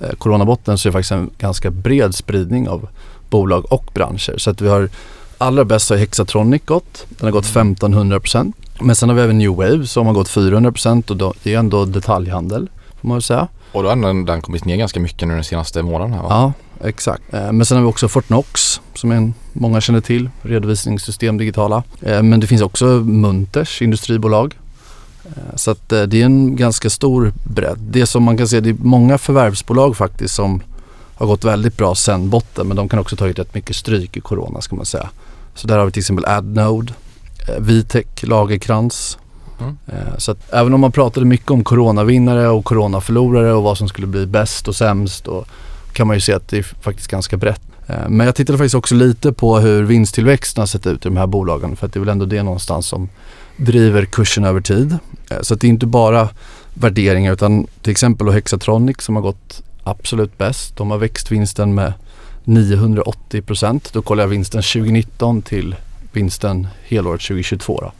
eh, 0.00 0.10
coronabotten 0.18 0.78
så 0.78 0.88
är 0.88 0.90
det 0.90 0.92
faktiskt 0.92 1.12
en 1.12 1.30
ganska 1.38 1.70
bred 1.70 2.14
spridning 2.14 2.68
av 2.68 2.88
bolag 3.30 3.72
och 3.72 3.90
branscher. 3.94 4.38
Så 4.38 4.50
att 4.50 4.60
vi 4.60 4.68
har 4.68 4.88
allra 5.38 5.64
bäst 5.64 5.90
har 5.90 5.96
Hexatronic 5.96 6.62
gått. 6.64 7.06
Den 7.08 7.26
har 7.26 7.32
gått 7.32 7.46
1500% 7.46 8.52
Men 8.80 8.96
sen 8.96 9.08
har 9.08 9.16
vi 9.16 9.22
även 9.22 9.38
New 9.38 9.50
Wave 9.50 9.86
som 9.86 10.06
har 10.06 10.14
gått 10.14 10.28
400% 10.28 11.10
och 11.10 11.16
då, 11.16 11.34
det 11.42 11.54
är 11.54 11.58
ändå 11.58 11.84
detaljhandel 11.84 12.68
får 13.02 13.08
man 13.08 13.16
väl 13.16 13.22
säga. 13.22 13.48
Och 13.72 13.82
då 13.82 13.88
har 13.88 14.26
den 14.26 14.42
kommit 14.42 14.64
ner 14.64 14.76
ganska 14.76 15.00
mycket 15.00 15.28
nu 15.28 15.34
den 15.34 15.44
senaste 15.44 15.82
månaden 15.82 16.12
här 16.12 16.22
va? 16.22 16.28
Ja, 16.30 16.52
exakt. 16.84 17.22
Eh, 17.34 17.52
men 17.52 17.66
sen 17.66 17.76
har 17.76 17.84
vi 17.84 17.90
också 17.90 18.08
Fortnox 18.08 18.80
som 18.94 19.12
en, 19.12 19.34
många 19.52 19.80
känner 19.80 20.00
till, 20.00 20.30
redovisningssystem 20.42 21.38
digitala. 21.38 21.82
Eh, 22.00 22.22
men 22.22 22.40
det 22.40 22.46
finns 22.46 22.62
också 22.62 22.84
Munters 22.86 23.82
industribolag. 23.82 24.58
Eh, 25.24 25.56
Så 25.56 25.70
att 25.70 25.88
det 25.88 26.14
är 26.14 26.24
en 26.24 26.56
ganska 26.56 26.90
stor 26.90 27.32
bredd. 27.44 27.78
Det 27.78 28.06
som 28.06 28.22
man 28.22 28.36
kan 28.36 28.48
se, 28.48 28.60
det 28.60 28.70
är 28.70 28.76
många 28.78 29.18
förvärvsbolag 29.18 29.96
faktiskt 29.96 30.34
som 30.34 30.62
har 31.14 31.26
gått 31.26 31.44
väldigt 31.44 31.76
bra 31.76 31.94
sen 31.94 32.30
botten 32.30 32.68
men 32.68 32.76
de 32.76 32.88
kan 32.88 32.98
också 32.98 33.16
tagit 33.16 33.38
rätt 33.38 33.54
mycket 33.54 33.76
stryk 33.76 34.16
i 34.16 34.20
corona 34.20 34.60
ska 34.60 34.76
man 34.76 34.86
säga. 34.86 35.08
Så 35.54 35.66
där 35.66 35.78
har 35.78 35.86
vi 35.86 35.92
till 35.92 36.00
exempel 36.00 36.24
Adnode, 36.24 36.92
Vitec, 37.58 38.06
Lagerkrans. 38.22 39.18
Mm. 39.60 39.76
Så 40.18 40.32
att 40.32 40.52
även 40.52 40.74
om 40.74 40.80
man 40.80 40.92
pratade 40.92 41.26
mycket 41.26 41.50
om 41.50 41.64
coronavinnare 41.64 42.48
och 42.48 42.64
coronaförlorare 42.64 43.52
och 43.52 43.62
vad 43.62 43.78
som 43.78 43.88
skulle 43.88 44.06
bli 44.06 44.26
bäst 44.26 44.68
och 44.68 44.76
sämst 44.76 45.28
och 45.28 45.46
kan 45.92 46.06
man 46.06 46.16
ju 46.16 46.20
se 46.20 46.32
att 46.32 46.48
det 46.48 46.58
är 46.58 46.62
faktiskt 46.62 47.08
ganska 47.08 47.36
brett. 47.36 47.62
Eh, 47.86 48.08
men 48.08 48.26
jag 48.26 48.34
tittade 48.34 48.58
faktiskt 48.58 48.74
också 48.74 48.94
lite 48.94 49.32
på 49.32 49.58
hur 49.58 49.82
vinsttillväxten 49.82 50.62
har 50.62 50.66
sett 50.66 50.86
ut 50.86 51.06
i 51.06 51.08
de 51.08 51.16
här 51.16 51.26
bolagen 51.26 51.76
för 51.76 51.86
att 51.86 51.92
det 51.92 51.98
är 51.98 52.00
väl 52.00 52.08
ändå 52.08 52.24
det 52.24 52.42
någonstans 52.42 52.86
som 52.86 53.08
driver 53.56 54.04
kursen 54.04 54.44
över 54.44 54.60
tid. 54.60 54.98
Eh, 55.30 55.40
så 55.42 55.54
att 55.54 55.60
det 55.60 55.66
är 55.66 55.68
inte 55.68 55.86
bara 55.86 56.28
värderingar 56.74 57.32
utan 57.32 57.66
till 57.82 57.90
exempel 57.90 58.28
Hexatronic 58.28 58.96
som 59.00 59.16
har 59.16 59.22
gått 59.22 59.62
absolut 59.84 60.38
bäst. 60.38 60.76
De 60.76 60.90
har 60.90 60.98
växt 60.98 61.32
vinsten 61.32 61.74
med 61.74 61.92
980 62.44 63.42
procent. 63.42 63.92
Då 63.92 64.02
kollar 64.02 64.22
jag 64.22 64.28
vinsten 64.28 64.62
2019 64.62 65.42
till 65.42 65.74
vinsten 66.12 66.68
helåret 66.82 67.20
2022 67.20 67.80
då. 67.80 67.92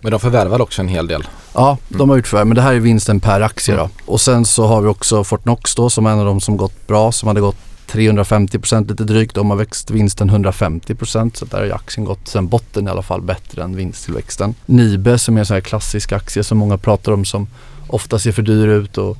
Men 0.00 0.10
de 0.10 0.20
förvärvar 0.20 0.60
också 0.60 0.82
en 0.82 0.88
hel 0.88 1.06
del. 1.06 1.28
Ja, 1.54 1.78
de 1.88 2.10
har 2.10 2.16
gjort 2.16 2.26
förvärv 2.26 2.46
men 2.46 2.54
det 2.54 2.62
här 2.62 2.74
är 2.74 2.80
vinsten 2.80 3.20
per 3.20 3.40
aktie 3.40 3.76
då. 3.76 3.90
Och 4.04 4.20
sen 4.20 4.44
så 4.44 4.66
har 4.66 4.80
vi 4.80 4.88
också 4.88 5.24
Fortnox 5.24 5.74
då 5.74 5.90
som 5.90 6.06
är 6.06 6.10
en 6.10 6.18
av 6.18 6.24
de 6.24 6.40
som 6.40 6.56
gått 6.56 6.86
bra 6.86 7.12
som 7.12 7.26
hade 7.26 7.40
gått 7.40 7.56
350% 7.92 8.88
lite 8.88 9.04
drygt. 9.04 9.34
De 9.34 9.50
har 9.50 9.56
växt 9.56 9.90
vinsten 9.90 10.30
150% 10.30 11.36
så 11.36 11.44
där 11.44 11.58
har 11.58 11.64
ju 11.64 11.72
aktien 11.72 12.04
gått 12.04 12.28
sen 12.28 12.48
botten 12.48 12.88
i 12.88 12.90
alla 12.90 13.02
fall 13.02 13.22
bättre 13.22 13.62
än 13.62 13.76
vinsttillväxten. 13.76 14.54
Nibe 14.66 15.18
som 15.18 15.36
är 15.36 15.40
en 15.40 15.46
sån 15.46 15.54
här 15.54 15.60
klassisk 15.60 16.12
aktie 16.12 16.44
som 16.44 16.58
många 16.58 16.78
pratar 16.78 17.12
om 17.12 17.24
som 17.24 17.46
ofta 17.86 18.18
ser 18.18 18.32
för 18.32 18.42
dyr 18.42 18.66
ut 18.66 18.98
och 18.98 19.16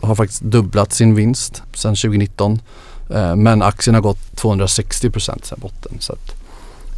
har 0.00 0.14
faktiskt 0.14 0.42
dubblat 0.42 0.92
sin 0.92 1.14
vinst 1.14 1.62
sen 1.74 1.94
2019. 1.94 2.60
Eh, 3.14 3.36
Men 3.36 3.62
aktien 3.62 3.94
har 3.94 4.02
gått 4.02 4.42
260% 4.42 5.38
sen 5.42 5.58
botten. 5.62 5.96
Så 5.98 6.12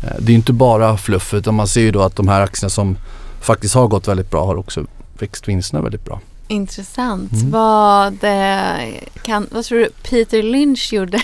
eh, 0.02 0.08
det 0.18 0.32
är 0.32 0.36
inte 0.36 0.52
bara 0.52 0.96
fluff 0.96 1.34
utan 1.34 1.54
man 1.54 1.68
ser 1.68 1.80
ju 1.80 1.90
då 1.90 2.02
att 2.02 2.16
de 2.16 2.28
här 2.28 2.40
aktierna 2.40 2.70
som 2.70 2.96
faktiskt 3.44 3.74
har 3.74 3.88
gått 3.88 4.08
väldigt 4.08 4.30
bra 4.30 4.46
har 4.46 4.56
också 4.56 4.84
växt 5.18 5.48
vinsterna 5.48 5.82
väldigt 5.82 6.04
bra. 6.04 6.20
Intressant. 6.48 7.32
Mm. 7.32 7.50
Vad, 7.50 8.24
eh, 8.24 8.94
kan, 9.22 9.46
vad 9.50 9.64
tror 9.64 9.78
du 9.78 9.88
Peter 10.10 10.42
Lynch 10.42 10.92
gjorde? 10.92 11.18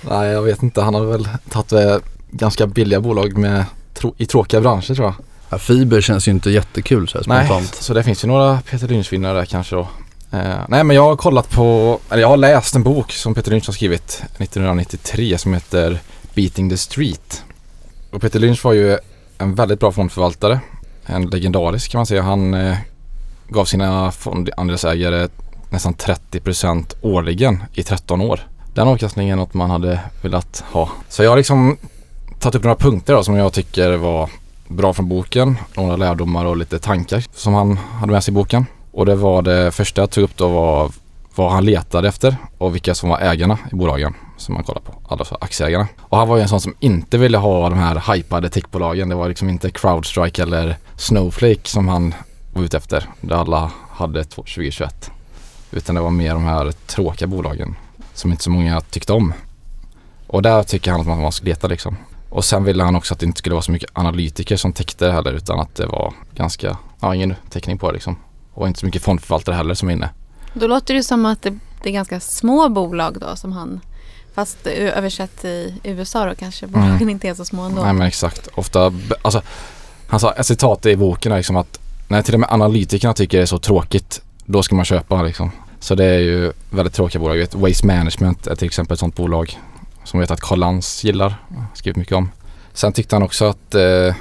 Nej, 0.00 0.28
jag 0.28 0.42
vet 0.42 0.62
inte. 0.62 0.82
Han 0.82 0.94
har 0.94 1.04
väl 1.04 1.28
tagit 1.50 1.72
eh, 1.72 1.96
ganska 2.30 2.66
billiga 2.66 3.00
bolag 3.00 3.36
med 3.36 3.64
tro- 3.94 4.14
i 4.18 4.26
tråkiga 4.26 4.60
branscher 4.60 4.94
tror 4.94 5.06
jag. 5.06 5.14
Ja, 5.48 5.58
fiber 5.58 6.00
känns 6.00 6.28
ju 6.28 6.32
inte 6.32 6.50
jättekul 6.50 7.08
så 7.08 7.18
här 7.18 7.24
Nej, 7.28 7.46
spontant. 7.46 7.74
så 7.74 7.94
det 7.94 8.02
finns 8.02 8.24
ju 8.24 8.28
några 8.28 8.60
Peter 8.70 8.88
Lynch-vinnare 8.88 9.34
där 9.38 9.44
kanske 9.44 9.74
då. 9.76 9.88
Eh, 10.32 10.58
nej 10.68 10.84
men 10.84 10.96
jag 10.96 11.02
har 11.02 11.16
kollat 11.16 11.50
på, 11.50 11.98
eller 12.10 12.22
jag 12.22 12.28
har 12.28 12.36
läst 12.36 12.74
en 12.74 12.82
bok 12.82 13.12
som 13.12 13.34
Peter 13.34 13.50
Lynch 13.50 13.66
har 13.66 13.72
skrivit 13.74 14.22
1993 14.38 15.38
som 15.38 15.54
heter 15.54 15.98
Beating 16.34 16.70
the 16.70 16.76
Street. 16.76 17.42
Och 18.10 18.20
Peter 18.20 18.38
Lynch 18.40 18.64
var 18.64 18.72
ju 18.72 18.98
en 19.38 19.54
väldigt 19.54 19.80
bra 19.80 19.92
fondförvaltare. 19.92 20.60
En 21.06 21.26
legendarisk 21.26 21.90
kan 21.90 21.98
man 21.98 22.06
säga. 22.06 22.22
Han 22.22 22.54
eh, 22.54 22.76
gav 23.48 23.64
sina 23.64 24.12
fondandelsägare 24.12 25.28
nästan 25.70 25.94
30% 25.94 26.94
årligen 27.00 27.64
i 27.72 27.82
13 27.82 28.20
år. 28.20 28.40
Den 28.74 28.88
avkastningen 28.88 29.38
är 29.38 29.42
något 29.42 29.54
man 29.54 29.70
hade 29.70 30.00
velat 30.22 30.64
ha. 30.72 30.90
Så 31.08 31.22
jag 31.22 31.30
har 31.30 31.36
liksom 31.36 31.76
tagit 32.40 32.54
upp 32.54 32.62
några 32.62 32.76
punkter 32.76 33.14
då, 33.14 33.24
som 33.24 33.34
jag 33.36 33.52
tycker 33.52 33.96
var 33.96 34.30
bra 34.68 34.92
från 34.92 35.08
boken. 35.08 35.56
Några 35.74 35.96
lärdomar 35.96 36.44
och 36.44 36.56
lite 36.56 36.78
tankar 36.78 37.24
som 37.34 37.54
han 37.54 37.76
hade 37.76 38.12
med 38.12 38.24
sig 38.24 38.32
i 38.32 38.34
boken. 38.34 38.66
Och 38.92 39.06
det 39.06 39.14
var 39.14 39.42
det 39.42 39.72
första 39.72 40.02
jag 40.02 40.10
tog 40.10 40.24
upp 40.24 40.36
då 40.36 40.48
var 40.48 40.90
vad 41.36 41.52
han 41.52 41.64
letade 41.64 42.08
efter 42.08 42.36
och 42.58 42.74
vilka 42.74 42.94
som 42.94 43.08
var 43.08 43.20
ägarna 43.20 43.58
i 43.72 43.74
bolagen 43.74 44.14
som 44.36 44.54
man 44.54 44.64
kollar 44.64 44.80
på. 44.80 44.94
Alltså 45.08 45.38
aktieägarna. 45.40 45.88
Och 46.00 46.18
han 46.18 46.28
var 46.28 46.36
ju 46.36 46.42
en 46.42 46.48
sån 46.48 46.60
som 46.60 46.74
inte 46.80 47.18
ville 47.18 47.38
ha 47.38 47.68
de 47.68 47.78
här 47.78 48.14
hypade 48.14 48.48
techbolagen. 48.48 49.08
Det 49.08 49.14
var 49.14 49.28
liksom 49.28 49.48
inte 49.48 49.70
Crowdstrike 49.70 50.42
eller 50.42 50.76
Snowflake 50.96 51.68
som 51.68 51.88
han 51.88 52.14
var 52.52 52.62
ute 52.62 52.76
efter. 52.76 53.04
Där 53.20 53.36
alla 53.36 53.70
hade 53.90 54.24
2021. 54.24 55.10
Utan 55.70 55.94
det 55.94 56.00
var 56.00 56.10
mer 56.10 56.34
de 56.34 56.44
här 56.44 56.72
tråkiga 56.86 57.28
bolagen 57.28 57.76
som 58.14 58.30
inte 58.30 58.42
så 58.42 58.50
många 58.50 58.80
tyckte 58.80 59.12
om. 59.12 59.32
Och 60.26 60.42
där 60.42 60.62
tycker 60.62 60.90
han 60.90 61.00
att 61.00 61.06
man 61.06 61.32
ska 61.32 61.44
leta 61.44 61.68
liksom. 61.68 61.96
Och 62.28 62.44
sen 62.44 62.64
ville 62.64 62.84
han 62.84 62.96
också 62.96 63.14
att 63.14 63.20
det 63.20 63.26
inte 63.26 63.38
skulle 63.38 63.54
vara 63.54 63.62
så 63.62 63.72
mycket 63.72 63.90
analytiker 63.92 64.56
som 64.56 64.72
täckte 64.72 65.06
det 65.06 65.12
heller 65.12 65.32
utan 65.32 65.60
att 65.60 65.74
det 65.74 65.86
var 65.86 66.12
ganska, 66.34 66.76
ja 67.00 67.14
ingen 67.14 67.34
täckning 67.50 67.78
på 67.78 67.86
det 67.86 67.92
liksom. 67.92 68.16
Och 68.54 68.66
inte 68.66 68.80
så 68.80 68.86
mycket 68.86 69.02
fondförvaltare 69.02 69.54
heller 69.54 69.74
som 69.74 69.88
är 69.88 69.92
inne. 69.92 70.10
Då 70.60 70.66
låter 70.66 70.94
det 70.94 71.02
som 71.02 71.26
att 71.26 71.42
det, 71.42 71.58
det 71.82 71.88
är 71.88 71.92
ganska 71.92 72.20
små 72.20 72.68
bolag 72.68 73.16
då 73.20 73.36
som 73.36 73.52
han 73.52 73.80
Fast 74.34 74.66
översatt 74.66 75.44
i 75.44 75.74
USA 75.84 76.26
då 76.26 76.34
kanske 76.34 76.66
bolagen 76.66 77.10
inte 77.10 77.28
är 77.28 77.34
så 77.34 77.44
små 77.44 77.62
ändå. 77.62 77.82
Nej 77.82 77.92
men 77.92 78.06
exakt. 78.06 78.48
Ofta, 78.54 78.92
alltså 79.22 79.42
han 80.06 80.20
sa 80.20 80.32
ett 80.32 80.46
citat 80.46 80.86
i 80.86 80.96
boken 80.96 81.32
är 81.32 81.36
liksom 81.36 81.56
att 81.56 81.80
när 82.08 82.22
till 82.22 82.34
och 82.34 82.40
med 82.40 82.52
analytikerna 82.52 83.14
tycker 83.14 83.38
det 83.38 83.44
är 83.44 83.46
så 83.46 83.58
tråkigt 83.58 84.22
då 84.44 84.62
ska 84.62 84.74
man 84.74 84.84
köpa 84.84 85.22
liksom. 85.22 85.50
Så 85.80 85.94
det 85.94 86.04
är 86.04 86.18
ju 86.18 86.52
väldigt 86.70 86.94
tråkiga 86.94 87.20
bolag. 87.20 87.36
Vet, 87.36 87.54
Waste 87.54 87.86
Management 87.86 88.46
är 88.46 88.56
till 88.56 88.66
exempel 88.66 88.94
ett 88.94 89.00
sånt 89.00 89.16
bolag 89.16 89.58
som 90.04 90.20
vet 90.20 90.30
att 90.30 90.40
Karl 90.40 90.58
Lantz 90.58 91.04
gillar. 91.04 91.34
Skrivit 91.74 91.96
mycket 91.96 92.16
om. 92.16 92.30
Sen 92.72 92.92
tyckte 92.92 93.14
han 93.14 93.22
också 93.22 93.44
att 93.44 93.74
eh, 93.74 94.14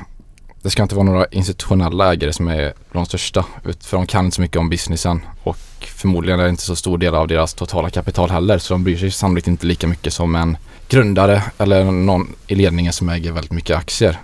det 0.66 0.72
ska 0.72 0.84
inte 0.84 0.96
vara 0.96 1.06
några 1.06 1.26
institutionella 1.26 2.14
ägare 2.14 2.34
som 2.34 2.48
är 2.48 2.74
de 2.92 3.06
största. 3.06 3.46
För 3.80 3.98
de 3.98 4.08
kan 4.08 4.26
inte 4.26 4.36
så 4.36 4.42
mycket 4.42 4.58
om 4.58 4.70
businessen 4.70 5.22
och 5.44 5.58
förmodligen 5.80 6.40
är 6.40 6.44
det 6.44 6.50
inte 6.50 6.64
så 6.64 6.76
stor 6.76 6.98
del 6.98 7.16
av 7.16 7.28
deras 7.28 7.54
totala 7.54 7.90
kapital 7.90 8.30
heller. 8.30 8.58
Så 8.58 8.74
de 8.74 8.84
bryr 8.84 8.98
sig 8.98 9.12
sannolikt 9.12 9.48
inte 9.48 9.66
lika 9.66 9.88
mycket 9.88 10.14
som 10.14 10.36
en 10.36 10.58
grundare 10.90 11.44
eller 11.58 11.84
någon 11.84 12.36
i 12.48 12.56
ledningen 12.56 12.94
som 12.94 13.10
äger 13.10 13.32
väldigt 13.32 13.52
mycket 13.52 13.78
aktier. 13.78 14.20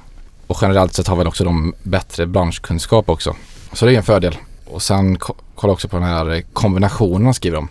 Och 0.47 0.57
generellt 0.61 0.93
sett 0.93 1.07
har 1.07 1.15
väl 1.15 1.27
också 1.27 1.43
de 1.43 1.73
bättre 1.83 2.25
branschkunskap 2.25 3.09
också. 3.09 3.35
Så 3.73 3.85
det 3.85 3.93
är 3.93 3.97
en 3.97 4.03
fördel. 4.03 4.37
Och 4.65 4.81
sen 4.81 5.17
kolla 5.55 5.73
också 5.73 5.87
på 5.87 5.95
den 5.95 6.05
här 6.05 6.43
kombinationen 6.53 7.23
man 7.23 7.33
skriver 7.33 7.57
om. 7.57 7.67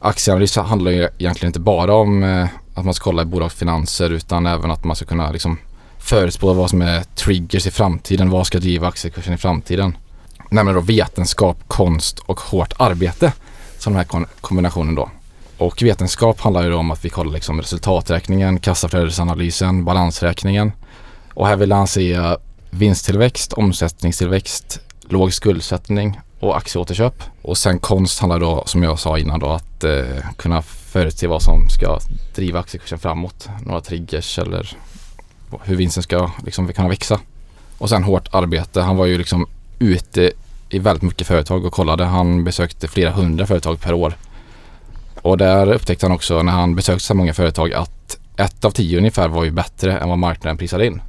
Aktieanalys 0.00 0.56
handlar 0.56 0.90
ju 0.90 1.08
egentligen 1.18 1.48
inte 1.48 1.60
bara 1.60 1.94
om 1.94 2.22
eh, 2.22 2.46
att 2.74 2.84
man 2.84 2.94
ska 2.94 3.04
kolla 3.04 3.22
i 3.22 3.24
bolagsfinanser 3.24 4.10
utan 4.10 4.46
även 4.46 4.70
att 4.70 4.84
man 4.84 4.96
ska 4.96 5.04
kunna 5.06 5.30
liksom 5.30 5.58
förutspå 6.08 6.52
vad 6.52 6.70
som 6.70 6.82
är 6.82 7.02
triggers 7.02 7.66
i 7.66 7.70
framtiden. 7.70 8.30
Vad 8.30 8.46
ska 8.46 8.58
driva 8.58 8.88
aktiekursen 8.88 9.34
i 9.34 9.36
framtiden? 9.36 9.96
Nämligen 10.50 10.74
då 10.74 10.80
vetenskap, 10.80 11.56
konst 11.66 12.18
och 12.18 12.40
hårt 12.40 12.72
arbete. 12.76 13.32
Som 13.78 13.92
den 13.92 14.04
här 14.10 14.26
kombinationen 14.40 14.94
då. 14.94 15.10
Och 15.58 15.82
vetenskap 15.82 16.40
handlar 16.40 16.62
ju 16.62 16.70
då 16.70 16.76
om 16.76 16.90
att 16.90 17.04
vi 17.04 17.08
kollar 17.08 17.32
liksom 17.32 17.60
resultaträkningen, 17.60 18.60
kassaflödesanalysen, 18.60 19.84
balansräkningen. 19.84 20.72
Och 21.34 21.46
här 21.46 21.56
vill 21.56 21.72
han 21.72 21.86
se 21.86 22.36
vinsttillväxt, 22.70 23.52
omsättningstillväxt, 23.52 24.80
låg 25.08 25.32
skuldsättning 25.32 26.20
och 26.40 26.56
aktieåterköp. 26.56 27.22
Och 27.42 27.58
sen 27.58 27.78
konst 27.78 28.20
handlar 28.20 28.40
då 28.40 28.62
som 28.66 28.82
jag 28.82 28.98
sa 28.98 29.18
innan 29.18 29.40
då 29.40 29.48
att 29.48 29.84
eh, 29.84 30.30
kunna 30.36 30.62
förutse 30.62 31.26
vad 31.26 31.42
som 31.42 31.68
ska 31.68 31.98
driva 32.34 32.60
aktiekursen 32.60 32.98
framåt. 32.98 33.48
Några 33.62 33.80
triggers 33.80 34.38
eller 34.38 34.76
hur 35.62 35.76
vinsten 35.76 36.02
ska 36.02 36.30
liksom 36.44 36.72
kunna 36.72 36.88
växa. 36.88 37.20
Och 37.78 37.88
sen 37.88 38.04
hårt 38.04 38.28
arbete. 38.34 38.80
Han 38.80 38.96
var 38.96 39.06
ju 39.06 39.18
liksom 39.18 39.46
ute 39.78 40.32
i 40.68 40.78
väldigt 40.78 41.02
mycket 41.02 41.26
företag 41.26 41.64
och 41.64 41.72
kollade. 41.72 42.04
Han 42.04 42.44
besökte 42.44 42.88
flera 42.88 43.10
hundra 43.10 43.46
företag 43.46 43.80
per 43.80 43.94
år. 43.94 44.14
Och 45.22 45.38
där 45.38 45.72
upptäckte 45.72 46.06
han 46.06 46.14
också 46.14 46.42
när 46.42 46.52
han 46.52 46.74
besökte 46.74 47.04
så 47.04 47.14
många 47.14 47.34
företag 47.34 47.72
att 47.72 48.18
ett 48.36 48.64
av 48.64 48.70
tio 48.70 48.98
ungefär 48.98 49.28
var 49.28 49.44
ju 49.44 49.50
bättre 49.50 49.98
än 49.98 50.08
vad 50.08 50.18
marknaden 50.18 50.56
prisade 50.56 50.86
in. 50.86 51.02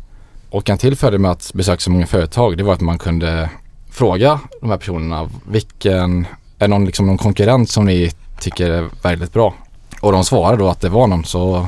Och 0.49 0.69
en 0.69 0.77
till 0.77 0.95
fördel 0.95 1.19
med 1.19 1.31
att 1.31 1.51
besöka 1.53 1.79
så 1.79 1.91
många 1.91 2.07
företag 2.07 2.57
det 2.57 2.63
var 2.63 2.73
att 2.73 2.81
man 2.81 2.97
kunde 2.97 3.49
fråga 3.89 4.39
de 4.61 4.69
här 4.69 4.77
personerna 4.77 5.29
vilken, 5.49 6.27
är 6.59 6.67
någon, 6.67 6.85
liksom 6.85 7.07
någon 7.07 7.17
konkurrent 7.17 7.69
som 7.69 7.85
ni 7.85 8.11
tycker 8.39 8.69
är 8.69 8.89
väldigt 9.03 9.33
bra? 9.33 9.53
Och 10.01 10.11
de 10.11 10.23
svarade 10.23 10.57
då 10.57 10.69
att 10.69 10.81
det 10.81 10.89
var 10.89 11.07
någon 11.07 11.25
så 11.25 11.67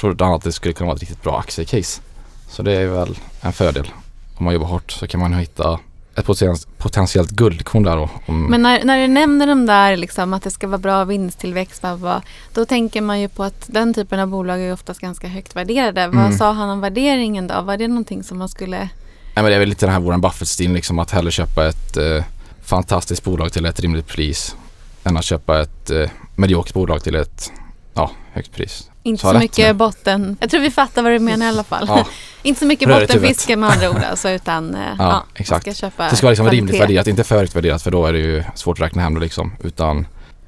trodde 0.00 0.24
han 0.24 0.34
att 0.34 0.42
det 0.42 0.52
skulle 0.52 0.74
kunna 0.74 0.86
vara 0.86 0.94
ett 0.96 1.00
riktigt 1.00 1.22
bra 1.22 1.38
aktiecase. 1.38 2.00
Så 2.48 2.62
det 2.62 2.72
är 2.72 2.86
väl 2.86 3.18
en 3.40 3.52
fördel. 3.52 3.88
Om 4.36 4.44
man 4.44 4.54
jobbar 4.54 4.66
hårt 4.66 4.92
så 4.92 5.06
kan 5.06 5.20
man 5.20 5.34
hitta 5.34 5.78
ett 6.18 6.26
poten- 6.26 6.66
potentiellt 6.76 7.30
guldkorn 7.30 7.82
där 7.82 7.96
då. 7.96 8.10
Om, 8.26 8.44
Men 8.44 8.62
när, 8.62 8.84
när 8.84 9.00
du 9.00 9.06
nämner 9.06 9.46
de 9.46 9.66
där 9.66 9.96
liksom, 9.96 10.34
att 10.34 10.42
det 10.42 10.50
ska 10.50 10.66
vara 10.66 10.78
bra 10.78 11.04
vinsttillväxt, 11.04 11.84
bla, 11.98 12.22
då 12.54 12.64
tänker 12.64 13.00
man 13.00 13.20
ju 13.20 13.28
på 13.28 13.44
att 13.44 13.64
den 13.66 13.94
typen 13.94 14.20
av 14.20 14.28
bolag 14.28 14.60
är 14.60 14.72
oftast 14.72 15.00
ganska 15.00 15.28
högt 15.28 15.56
värderade. 15.56 16.00
Mm. 16.00 16.22
Vad 16.22 16.34
sa 16.34 16.52
han 16.52 16.70
om 16.70 16.80
värderingen 16.80 17.46
då? 17.46 17.60
Var 17.60 17.76
det 17.76 17.88
någonting 17.88 18.22
som 18.22 18.38
man 18.38 18.48
skulle... 18.48 18.78
Nej 18.78 19.42
men 19.42 19.44
det 19.44 19.54
är 19.54 19.58
väl 19.58 19.68
lite 19.68 19.86
den 19.86 19.92
här 19.92 20.00
Warren 20.00 20.20
Buffett-stilen 20.20 20.74
liksom 20.74 20.98
att 20.98 21.10
hellre 21.10 21.30
köpa 21.30 21.68
ett 21.68 21.96
eh, 21.96 22.24
fantastiskt 22.62 23.24
bolag 23.24 23.52
till 23.52 23.66
ett 23.66 23.80
rimligt 23.80 24.06
pris 24.06 24.56
än 25.04 25.16
att 25.16 25.24
köpa 25.24 25.60
ett 25.60 25.90
eh, 25.90 26.10
mediokert 26.36 26.74
bolag 26.74 27.02
till 27.02 27.14
ett 27.14 27.52
ja, 27.94 28.10
högt 28.32 28.52
pris. 28.52 28.90
Inte 29.08 29.20
Så 29.22 29.32
så 29.32 29.38
mycket 29.38 29.66
nu. 29.66 29.72
botten. 29.72 30.36
Jag 30.40 30.50
tror 30.50 30.60
vi 30.60 30.70
fattar 30.70 31.02
vad 31.02 31.12
du 31.12 31.18
menar 31.18 31.46
i 31.46 31.48
alla 31.48 31.64
fall. 31.64 31.84
Ja. 31.88 32.06
Inte 32.42 32.60
så 32.60 32.66
mycket 32.66 32.88
bottenfiske 32.88 33.56
med 33.56 33.70
andra 33.70 33.90
ord 33.90 34.02
alltså, 34.10 34.30
utan 34.30 34.74
eh, 34.74 34.80
ja, 34.98 35.24
exakt. 35.34 35.66
Man 35.66 35.74
ska 35.74 35.86
köpa 35.86 36.08
Det 36.10 36.16
ska 36.16 36.26
vara 36.26 36.30
liksom 36.30 36.44
kvalitet. 36.46 36.60
rimligt 36.60 36.80
värderat, 36.80 37.06
inte 37.06 37.24
för 37.24 37.36
högt 37.38 37.56
värderat 37.56 37.82
för 37.82 37.90
då 37.90 38.06
är 38.06 38.12
det 38.12 38.18
ju 38.18 38.44
svårt 38.54 38.78
att 38.78 38.84
räkna 38.86 39.02
hem 39.02 39.14
det 39.14 39.20
liksom. 39.20 39.52
Utan 39.64 40.06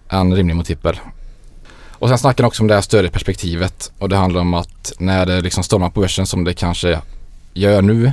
en 0.08 0.34
rimlig 0.34 0.56
multipel. 0.56 1.00
Och 1.92 2.08
sen 2.08 2.18
snackar 2.18 2.44
han 2.44 2.48
också 2.48 2.62
om 2.62 2.68
det 2.68 2.74
här 2.74 2.80
större 2.80 3.08
perspektivet 3.08 3.92
och 3.98 4.08
det 4.08 4.16
handlar 4.16 4.40
om 4.40 4.54
att 4.54 4.92
när 4.98 5.26
det 5.26 5.40
liksom 5.40 5.62
stormar 5.64 5.90
på 5.90 6.00
börsen 6.00 6.26
som 6.26 6.44
det 6.44 6.54
kanske 6.54 7.00
gör 7.54 7.82
nu 7.82 8.12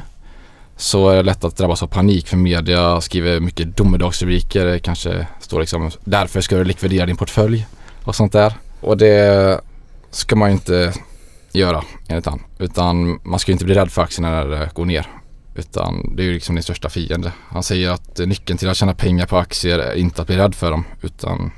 så 0.78 1.10
är 1.10 1.16
det 1.16 1.24
lätt 1.24 1.44
att 1.44 1.58
drabbas 1.58 1.84
av 1.84 1.88
panik 1.88 2.28
för 2.28 2.38
media 2.38 3.02
skriver 3.02 3.40
mycket 3.40 3.78
domedagsrubriker. 3.78 4.66
Det 4.66 4.80
kanske 4.80 5.28
står 5.40 5.60
liksom 5.60 5.92
därför 6.04 6.42
ska 6.42 6.56
du 6.58 6.64
likvidera 6.64 7.06
din 7.06 7.18
portfölj 7.18 7.68
och 8.04 8.16
sånt 8.16 8.32
där. 8.34 8.54
Och 8.82 8.98
det 8.98 9.62
ska 10.18 10.36
man 10.36 10.52
inte 10.52 10.94
göra 11.52 11.84
enligt 12.08 12.26
han. 12.26 12.42
Utan 12.60 13.20
man 13.24 13.40
ska 13.40 13.52
ju 13.52 13.54
inte 13.54 13.66
bli 13.66 13.76
rädd 13.76 13.92
för 13.92 14.02
aktierna 14.02 14.30
när 14.30 14.46
det 14.46 14.70
går 14.74 14.86
ner. 14.86 15.08
Utan 15.56 16.16
det 16.16 16.24
är 16.24 16.26
ju 16.26 16.34
liksom 16.34 16.56
din 16.56 16.64
största 16.64 16.90
fiende. 16.90 17.32
Han 17.50 17.64
säger 17.64 17.90
att 17.90 18.18
nyckeln 18.18 18.58
till 18.58 18.70
att 18.70 18.78
tjäna 18.78 18.94
pengar 18.94 19.26
på 19.26 19.38
aktier 19.38 19.80
är 19.80 19.96
inte 19.96 20.22
att 20.22 20.28
bli 20.28 20.38
rädd 20.38 20.56
för 20.56 20.72
dem 20.72 20.84
utan 21.02 21.52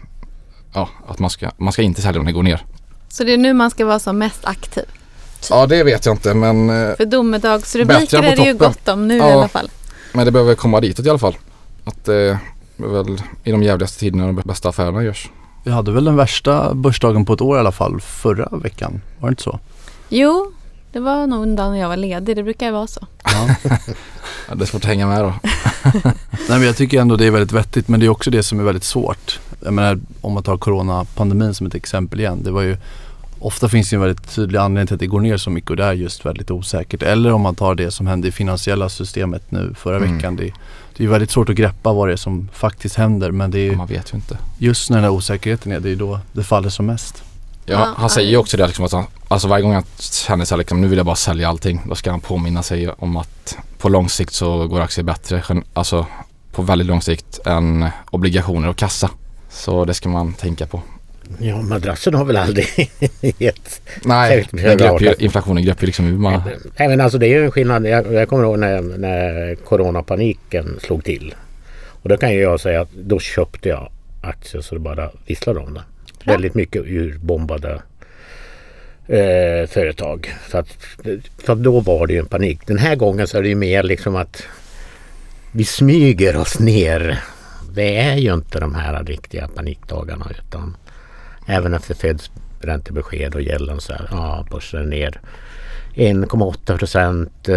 ja, 0.74 0.89
att 1.08 1.20
man 1.20 1.30
ska, 1.30 1.51
man 1.58 1.74
ska 1.74 1.82
inte 1.82 2.01
sälja 2.01 2.22
när 2.22 2.25
det 2.25 2.32
går 2.34 2.44
ner. 2.44 2.66
Så 3.10 3.24
det 3.24 3.34
är 3.34 3.38
nu 3.38 3.54
man 3.54 3.72
ska 3.72 3.86
vara 3.86 4.00
som 4.00 4.18
mest 4.18 4.46
aktiv. 4.46 4.86
Ja 5.50 5.68
det 5.68 5.84
vet 5.84 6.06
jag 6.06 6.13
inte 6.13 6.34
men, 6.34 6.70
eh, 6.70 6.96
För 6.96 7.06
domedagsrubriker 7.06 8.24
är 8.24 8.36
det 8.36 8.44
ju 8.44 8.54
gott 8.54 8.88
om 8.88 9.08
nu 9.08 9.18
Ja. 9.18 9.30
i 9.30 9.32
alla 9.32 9.48
fall. 9.48 9.70
men 10.13 10.25
det 10.25 10.32
behöver 10.32 10.56
komma 10.56 10.80
ditåt 10.82 11.06
i 11.06 11.10
alla 11.10 11.20
fall. 11.20 11.38
Att 11.84 12.06
det 12.06 12.16
är 12.16 12.38
väl 12.78 13.22
i 13.44 13.51
de 13.51 13.63
jävligaste 13.63 14.00
tiderna 14.00 14.25
de 14.25 14.36
bästa 14.36 14.70
affärerna 14.70 15.04
görs. 15.04 15.30
Vi 15.63 15.72
hade 15.72 15.92
väl 15.92 16.06
den 16.06 16.16
värsta 16.16 16.74
börsdagen 16.74 17.25
på 17.25 17.34
ett 17.34 17.42
år 17.42 17.58
i 17.58 17.60
alla 17.60 17.72
fall 17.72 18.01
förra 18.01 18.50
veckan. 18.51 19.01
Var 19.20 19.30
det 19.30 19.32
inte 19.32 19.44
så? 19.44 19.60
Jo, 20.10 20.51
det 20.92 21.00
var 21.00 21.28
nog 21.28 21.44
en 21.44 21.56
dag 21.56 21.72
när 21.72 21.80
jag 21.80 21.89
var 21.89 21.98
ledig. 21.98 22.36
Det 22.36 22.44
brukar 22.44 22.66
ju 22.66 22.72
vara 22.72 22.88
så. 22.88 23.08
Ja. 23.24 23.56
Ja, 24.50 24.56
det 24.56 24.63
är 24.63 24.66
svårt 24.66 24.82
att 24.84 24.88
hänga 24.89 25.08
med 25.08 25.20
då. 25.24 25.34
Nej 25.94 26.13
men 26.50 26.62
jag 26.62 26.78
tycker 26.78 27.01
ändå 27.01 27.16
det 27.16 27.25
är 27.25 27.32
väldigt 27.32 27.51
vettigt 27.51 27.88
men 27.88 28.00
det 28.00 28.06
är 28.06 28.10
också 28.10 28.32
det 28.32 28.44
som 28.44 28.60
är 28.60 28.63
väldigt 28.63 28.84
svårt. 28.84 29.39
Jag 29.63 29.74
menar 29.74 30.00
om 30.22 30.34
man 30.34 30.44
tar 30.44 30.58
coronapandemin 30.58 31.54
som 31.54 31.68
ett 31.68 31.75
exempel 31.75 32.20
igen. 32.20 32.44
Det 32.44 32.51
var 32.51 32.62
ju 32.62 32.78
Ofta 33.41 33.69
finns 33.69 33.89
det 33.89 33.96
en 33.96 34.01
väldigt 34.01 34.36
tydlig 34.36 34.60
anledning 34.60 34.88
till 34.88 34.93
att 34.93 35.00
det 35.00 35.08
går 35.08 35.19
ner 35.22 35.38
så 35.38 35.50
mycket 35.50 35.69
och 35.69 35.75
det 35.77 35.84
är 35.84 35.93
just 35.93 36.25
väldigt 36.25 36.51
osäkert. 36.51 37.03
Eller 37.03 37.31
om 37.34 37.41
man 37.41 37.55
tar 37.55 37.75
det 37.75 37.91
som 37.91 38.08
hände 38.08 38.27
i 38.27 38.31
finansiella 38.31 38.89
systemet 38.89 39.51
nu 39.51 39.74
förra 39.77 39.98
Mm. 39.98 40.15
veckan. 40.15 40.36
Det, 40.36 40.51
det 40.98 41.03
är 41.03 41.08
väldigt 41.08 41.31
svårt 41.31 41.50
att 41.50 41.55
greppa 41.55 41.93
vad 41.93 42.08
det 42.08 42.12
är 42.13 42.17
som 42.17 42.50
faktiskt 42.53 42.96
händer 42.96 43.31
men 43.31 43.51
det 43.51 43.60
är 43.60 43.63
ju 43.63 43.75
Man 43.75 43.88
vet 43.88 44.13
ju 44.13 44.15
inte. 44.15 44.38
just 44.58 44.89
när 44.89 44.98
den 44.98 45.03
här 45.03 45.12
osäkerheten 45.12 45.72
är, 45.72 45.79
det 45.79 45.89
är 45.91 45.96
då 45.96 46.19
det 46.34 46.43
faller 46.43 46.69
som 46.69 46.86
mest. 46.86 47.24
Ja, 47.65 47.93
han 47.98 48.10
säger 48.10 48.29
ju 48.29 48.38
också 48.38 48.58
det 48.58 48.67
liksom 48.67 48.86
att 48.86 48.91
han, 48.91 49.05
alltså 49.27 49.48
varje 49.48 49.63
gång 49.63 49.74
han 49.74 49.84
känner 50.00 50.46
sig 50.46 50.58
liksom, 50.58 50.81
nu 50.81 50.88
vill 50.88 50.98
jag 50.98 51.05
bara 51.05 51.15
sälja 51.15 51.50
allting. 51.50 51.81
Då 51.89 51.96
ska 51.96 52.12
han 52.12 52.19
påminna 52.22 52.63
sig 52.63 52.89
om 52.89 53.17
att 53.17 53.58
på 53.77 53.89
lång 53.89 54.10
sikt 54.10 54.34
så 54.34 54.67
går 54.67 54.81
aktier 54.81 55.03
bättre. 55.05 55.43
Alltså 55.74 56.05
på 56.51 56.62
väldigt 56.62 56.88
lång 56.88 57.01
sikt 57.01 57.39
än 57.46 57.86
obligationer 58.12 58.67
och 58.69 58.75
kassa. 58.77 59.10
Så 59.50 59.86
det 59.86 59.93
ska 59.93 60.10
man 60.10 60.34
tänka 60.34 60.67
på. 60.67 60.81
Ja, 61.38 61.62
madrassen 61.62 62.13
har 62.13 62.25
väl 62.25 62.38
aldrig 62.38 62.67
gett... 63.38 63.81
Nej, 64.05 64.48
den 64.51 64.77
gröp 64.77 65.01
ju, 65.01 65.13
inflationen 65.19 65.63
gröp 65.63 65.83
ju 65.83 65.86
liksom 65.86 66.07
ur. 66.07 66.17
Man, 66.17 66.41
Nej, 66.77 66.88
men 66.88 67.01
alltså 67.01 67.17
det 67.17 67.27
är 67.27 67.29
ju 67.29 67.45
en 67.45 67.51
skillnad. 67.51 67.88
Jag, 67.88 68.13
jag 68.13 68.29
kommer 68.29 68.43
ihåg 68.43 68.59
när, 68.59 68.81
när 68.81 69.55
coronapaniken 69.55 70.79
slog 70.81 71.03
till. 71.03 71.36
Och 72.01 72.09
då 72.09 72.17
kan 72.17 72.33
ju 72.33 72.39
jag 72.39 72.59
säga 72.59 72.81
att 72.81 72.91
då 72.91 73.19
köpte 73.19 73.69
jag 73.69 73.91
aktier 74.21 74.62
så 74.62 74.75
det 74.75 74.81
bara 74.81 75.09
visslade 75.25 75.59
om 75.59 75.74
det. 75.74 75.83
Bra. 76.24 76.33
Väldigt 76.33 76.53
mycket 76.53 76.81
urbombade 76.86 77.81
eh, 79.07 79.67
företag. 79.67 80.33
För 80.41 80.59
att, 80.59 80.77
för 81.38 81.53
att 81.53 81.63
då 81.63 81.79
var 81.79 82.07
det 82.07 82.13
ju 82.13 82.19
en 82.19 82.25
panik. 82.25 82.67
Den 82.67 82.77
här 82.77 82.95
gången 82.95 83.27
så 83.27 83.38
är 83.38 83.41
det 83.41 83.50
ju 83.50 83.55
mer 83.55 83.83
liksom 83.83 84.15
att 84.15 84.43
vi 85.51 85.63
smyger 85.63 86.38
oss 86.38 86.59
ner. 86.59 87.24
Det 87.74 87.98
är 87.98 88.15
ju 88.15 88.33
inte 88.33 88.59
de 88.59 88.75
här 88.75 89.03
riktiga 89.03 89.48
panikdagarna 89.48 90.31
utan 90.39 90.75
även 91.50 91.74
efter 91.74 91.94
Feds 91.94 92.32
räntebesked 92.62 93.36
och 93.36 93.41
gällen 93.41 93.79
så 93.82 93.93
här, 93.93 94.08
ja 94.12 94.45
börsen 94.52 94.80
är 94.80 94.86
ner 94.86 95.21
1,8 95.93 96.78
procent. 96.78 97.50
Eh, 97.50 97.56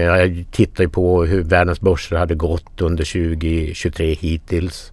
Jag 0.00 0.44
tittar 0.50 0.84
ju 0.84 0.90
på 0.90 1.24
hur 1.24 1.42
världens 1.42 1.80
börser 1.80 2.16
hade 2.16 2.34
gått 2.34 2.80
under 2.80 3.04
2023 3.04 4.14
hittills. 4.14 4.92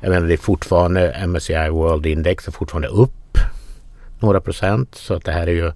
Jag 0.00 0.10
menar 0.10 0.26
det 0.26 0.32
är 0.34 0.38
fortfarande 0.38 1.26
MSCI 1.26 1.68
World 1.70 2.06
Index 2.06 2.48
är 2.48 2.52
fortfarande 2.52 2.88
upp 2.88 3.38
några 4.20 4.40
procent. 4.40 4.94
Så 4.94 5.14
att 5.14 5.24
det 5.24 5.32
här 5.32 5.46
är 5.46 5.52
ju 5.52 5.72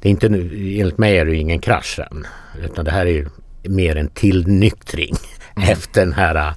det 0.00 0.08
är 0.08 0.10
inte 0.10 0.26
enligt 0.26 0.98
mig 0.98 1.18
är 1.18 1.24
det 1.24 1.30
ju 1.30 1.36
ingen 1.38 1.58
krasch 1.58 2.00
än. 2.10 2.26
Utan 2.64 2.84
det 2.84 2.90
här 2.90 3.06
är 3.06 3.10
ju 3.10 3.28
mer 3.62 3.96
en 3.96 4.08
tillnyktring 4.08 5.14
efter 5.68 6.00
den 6.00 6.12
här 6.12 6.54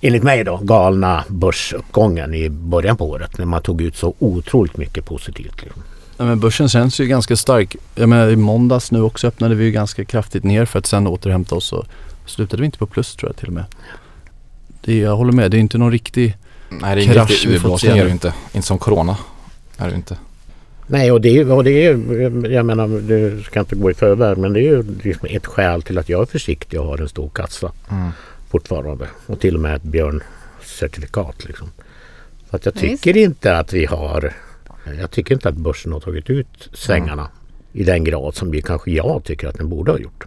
enligt 0.00 0.22
mig 0.22 0.44
då 0.44 0.56
galna 0.56 1.24
börsuppgången 1.28 2.34
i 2.34 2.48
början 2.48 2.96
på 2.96 3.08
året 3.10 3.38
när 3.38 3.46
man 3.46 3.62
tog 3.62 3.82
ut 3.82 3.96
så 3.96 4.14
otroligt 4.18 4.76
mycket 4.76 5.04
positivt. 5.04 5.62
Liksom. 5.62 5.82
Nej, 6.16 6.28
men 6.28 6.40
börsen 6.40 6.68
känns 6.68 7.00
ju 7.00 7.06
ganska 7.06 7.36
stark. 7.36 7.76
Jag 7.94 8.08
menar 8.08 8.28
i 8.28 8.36
måndags 8.36 8.90
nu 8.92 9.02
också 9.02 9.26
öppnade 9.26 9.54
vi 9.54 9.64
ju 9.64 9.70
ganska 9.70 10.04
kraftigt 10.04 10.44
ner 10.44 10.64
för 10.64 10.78
att 10.78 10.86
sen 10.86 11.06
återhämta 11.06 11.54
oss 11.54 11.72
och 11.72 11.84
slutade 12.26 12.60
vi 12.62 12.66
inte 12.66 12.78
på 12.78 12.86
plus 12.86 13.16
tror 13.16 13.28
jag 13.28 13.36
till 13.36 13.46
och 13.48 13.52
med. 13.54 13.64
Det, 14.80 14.98
jag 14.98 15.16
håller 15.16 15.32
med, 15.32 15.50
det 15.50 15.56
är 15.56 15.60
inte 15.60 15.78
någon 15.78 15.92
riktig 15.92 16.36
nej, 16.68 16.96
det 16.96 17.02
är 17.02 17.12
krasch 17.14 17.44
vi 17.48 17.58
fått 17.58 17.80
se 17.80 17.96
ju 17.96 18.08
inte. 18.08 18.32
Inte 18.52 18.66
som 18.66 18.78
corona. 18.78 19.16
Är 19.76 19.88
det 19.88 19.94
inte. 19.94 20.16
Nej 20.86 21.12
och 21.12 21.20
det, 21.20 21.28
är 21.28 21.32
ju- 21.32 21.50
och 21.52 21.64
det 21.64 21.70
är 21.70 21.90
ju- 21.96 22.48
jag 22.50 22.66
menar 22.66 22.88
du 22.88 23.42
ska 23.42 23.60
inte 23.60 23.76
gå 23.76 23.90
i 23.90 23.94
förväg 23.94 24.38
men 24.38 24.52
det 24.52 24.60
är 24.60 24.62
ju 24.62 24.84
liksom 25.02 25.28
ett 25.30 25.46
skäl 25.46 25.82
till 25.82 25.98
att 25.98 26.08
jag 26.08 26.20
är 26.22 26.26
försiktig 26.26 26.80
och 26.80 26.86
har 26.86 26.98
en 26.98 27.08
stor 27.08 27.28
kassa 27.34 27.72
Mm. 27.90 28.10
Fortfarande. 28.50 29.08
Och 29.26 29.40
till 29.40 29.54
och 29.54 29.60
med 29.60 29.76
ett 29.76 29.82
björncertifikat 29.82 31.44
liksom. 31.44 31.70
För 32.50 32.56
att 32.56 32.66
jag 32.66 32.76
Ja, 32.76 32.80
tycker 32.80 33.16
inte 33.16 33.58
att 33.58 33.72
vi 33.72 33.84
har 33.84 34.34
jag 34.98 35.10
tycker 35.10 35.34
inte 35.34 35.48
att 35.48 35.54
börsen 35.54 35.92
har 35.92 36.00
tagit 36.00 36.30
ut 36.30 36.68
svängarna 36.72 37.28
i 37.72 37.84
den 37.84 38.04
grad 38.04 38.34
som 38.34 38.50
vi 38.50 38.62
kanske 38.62 38.90
jag 38.90 39.24
tycker 39.24 39.48
att 39.48 39.58
den 39.58 39.68
borde 39.68 39.90
ha 39.90 39.98
gjort. 39.98 40.26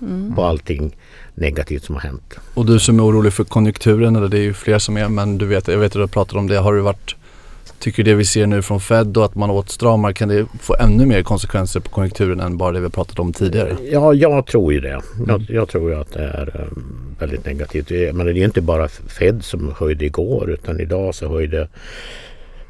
Mm. 0.00 0.34
På 0.34 0.44
allting 0.44 0.96
negativt 1.34 1.84
som 1.84 1.94
har 1.94 2.02
hänt. 2.02 2.34
Och 2.54 2.66
du 2.66 2.78
som 2.78 2.98
är 2.98 3.04
orolig 3.04 3.32
för 3.32 3.44
konjunkturen, 3.44 4.16
eller 4.16 4.28
det 4.28 4.38
är 4.38 4.42
ju 4.42 4.54
fler 4.54 4.78
som 4.78 4.96
är, 4.96 5.08
men 5.08 5.38
du 5.38 5.46
vet, 5.46 5.68
jag 5.68 5.78
vet 5.78 5.86
att 5.86 5.92
du 5.92 6.00
har 6.00 6.06
pratat 6.06 6.36
om 6.36 6.46
det. 6.46 6.58
Har 6.58 6.74
du 6.74 6.80
varit, 6.80 7.16
tycker 7.80 8.04
det 8.04 8.14
vi 8.14 8.24
ser 8.24 8.46
nu 8.46 8.62
från 8.62 8.80
Fed 8.80 9.16
och 9.16 9.24
att 9.24 9.34
man 9.34 9.50
åtstramar, 9.50 10.12
kan 10.12 10.28
det 10.28 10.46
få 10.60 10.76
ännu 10.80 11.06
mer 11.06 11.22
konsekvenser 11.22 11.80
på 11.80 11.90
konjunkturen 11.90 12.40
än 12.40 12.56
bara 12.56 12.72
det 12.72 12.80
vi 12.80 12.88
pratat 12.88 13.18
om 13.18 13.32
tidigare? 13.32 13.76
Ja, 13.90 14.14
jag 14.14 14.46
tror 14.46 14.72
ju 14.72 14.80
det. 14.80 15.00
Jag, 15.28 15.46
jag 15.48 15.68
tror 15.68 15.90
ju 15.90 15.96
att 15.96 16.12
det 16.12 16.22
är 16.22 16.60
um, 16.60 17.16
väldigt 17.18 17.46
negativt. 17.46 17.90
Menar, 17.90 18.32
det 18.32 18.40
är 18.40 18.44
inte 18.44 18.60
bara 18.60 18.88
Fed 18.88 19.44
som 19.44 19.74
höjde 19.78 20.04
igår 20.04 20.50
utan 20.50 20.80
idag 20.80 21.14
så 21.14 21.28
höjde 21.28 21.68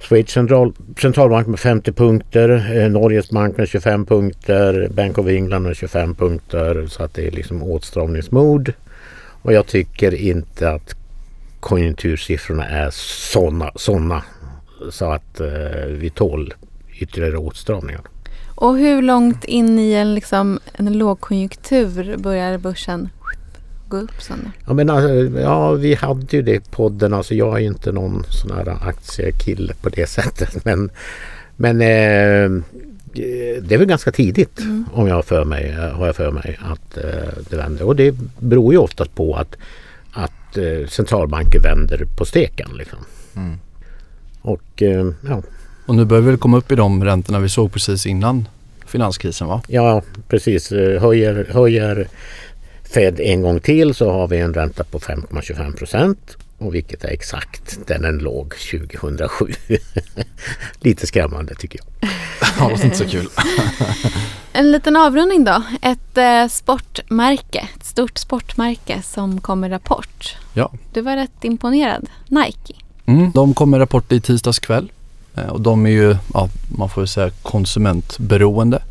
Schweiz 0.00 0.30
central, 0.30 0.72
centralbank 1.00 1.46
med 1.46 1.60
50 1.60 1.92
punkter, 1.92 2.76
eh, 2.76 2.90
Norges 2.90 3.30
bank 3.30 3.56
med 3.56 3.68
25 3.68 4.06
punkter, 4.06 4.88
Bank 4.94 5.18
of 5.18 5.26
England 5.26 5.62
med 5.62 5.76
25 5.76 6.14
punkter. 6.14 6.86
Så 6.86 7.02
att 7.02 7.14
det 7.14 7.26
är 7.26 7.30
liksom 7.30 7.62
åtstramningsmod. 7.62 8.72
Och 9.42 9.52
jag 9.52 9.66
tycker 9.66 10.14
inte 10.14 10.70
att 10.70 10.94
konjunktursiffrorna 11.60 12.68
är 12.68 12.90
sådana 12.92 13.70
såna, 13.74 14.22
så 14.90 15.12
att 15.12 15.40
eh, 15.40 15.86
vi 15.86 16.10
tål 16.10 16.54
ytterligare 16.98 17.36
åtstramningar. 17.36 18.00
Och 18.54 18.78
hur 18.78 19.02
långt 19.02 19.44
in 19.44 19.78
i 19.78 19.92
en, 19.92 20.14
liksom, 20.14 20.60
en 20.72 20.98
lågkonjunktur 20.98 22.16
börjar 22.16 22.58
börsen 22.58 23.08
gå 23.88 23.96
upp 23.96 24.22
sen 24.22 24.38
då? 24.44 24.50
Ja, 24.66 24.72
men, 24.72 24.90
alltså, 24.90 25.40
ja, 25.40 25.72
vi 25.72 25.94
hade 25.94 26.36
ju 26.36 26.42
det 26.42 26.54
i 26.54 26.60
podden. 26.60 27.14
Alltså, 27.14 27.34
jag 27.34 27.56
är 27.56 27.60
ju 27.60 27.66
inte 27.66 27.92
någon 27.92 28.24
sån 28.28 28.56
här 28.56 28.88
aktiekille 28.88 29.74
på 29.82 29.88
det 29.88 30.06
sättet. 30.08 30.64
Men, 30.64 30.90
men 31.56 31.80
eh, 31.80 32.62
det 33.62 33.74
är 33.74 33.78
väl 33.78 33.86
ganska 33.86 34.12
tidigt 34.12 34.60
om 34.92 35.08
jag 35.08 35.14
har 35.14 35.22
för 35.22 35.44
mig, 35.44 35.72
har 35.72 36.06
jag 36.06 36.16
för 36.16 36.30
mig 36.30 36.58
att 36.60 36.96
eh, 36.96 37.28
det 37.50 37.56
vänder. 37.56 37.84
Och 37.84 37.96
det 37.96 38.14
beror 38.38 38.72
ju 38.72 38.78
oftast 38.78 39.14
på 39.14 39.34
att, 39.34 39.56
att 40.12 40.56
eh, 40.56 40.86
centralbanker 40.88 41.60
vänder 41.60 42.06
på 42.16 42.24
steken. 42.24 42.70
Liksom. 42.78 42.98
Mm. 43.36 43.58
Och 44.42 44.82
eh, 44.82 45.06
ja, 45.28 45.42
Och 45.86 45.94
nu 45.94 46.04
börjar 46.04 46.22
vi 46.22 46.36
komma 46.36 46.56
upp 46.56 46.72
i 46.72 46.74
de 46.74 47.04
räntorna 47.04 47.38
vi 47.38 47.48
såg 47.48 47.72
precis 47.72 48.06
innan 48.06 48.48
finanskrisen 48.86 49.48
va? 49.48 49.62
ja, 49.68 50.02
precis. 50.28 50.72
Eh, 50.72 51.00
Höjer, 51.02 51.46
höjer 51.50 52.08
Fed 52.94 53.20
en 53.20 53.42
gång 53.42 53.60
till 53.60 53.94
så 53.94 54.10
har 54.12 54.28
vi 54.28 54.38
en 54.38 54.54
ränta 54.54 54.84
på 54.84 54.98
5,25 54.98 55.76
procent. 55.76 56.36
Och 56.58 56.74
vilket 56.74 57.04
är 57.04 57.08
exakt 57.08 57.78
där 57.86 57.98
den 57.98 58.18
låg 58.18 58.54
2007. 58.70 59.46
Lite 60.80 61.06
skrämmande 61.06 61.54
tycker 61.54 61.80
jag. 61.82 62.10
Ja, 62.58 62.64
det 62.66 62.70
låter 62.72 62.84
inte 62.84 62.96
så 62.96 63.08
kul. 63.08 63.28
En 64.52 64.72
liten 64.72 64.96
avrundning 64.96 65.44
då. 65.44 65.62
Ett 65.82 66.18
eh, 66.18 66.46
sportmärke, 66.48 67.68
ett 67.76 67.84
stort 67.84 68.18
sportmärke 68.18 69.02
som 69.02 69.40
kom 69.40 69.60
med 69.60 69.72
rapport. 69.72 70.36
Ja. 70.54 70.72
Du 70.92 71.00
var 71.00 71.16
rätt 71.16 71.44
imponerad. 71.44 72.08
Nike. 72.28 72.74
Mm. 73.10 73.30
De 73.34 73.54
kom 73.54 73.70
med 73.70 73.80
rapport 73.80 74.12
i 74.12 74.20
tisdags 74.20 74.58
kväll. 74.58 74.92
Eh, 75.34 75.46
och 75.46 75.60
de 75.60 75.86
är 75.86 75.90
ju, 75.90 76.16
ja, 76.34 76.48
man 76.68 76.88
får 76.88 77.06
säga 77.06 77.30
konsumentberoende. 77.42 78.82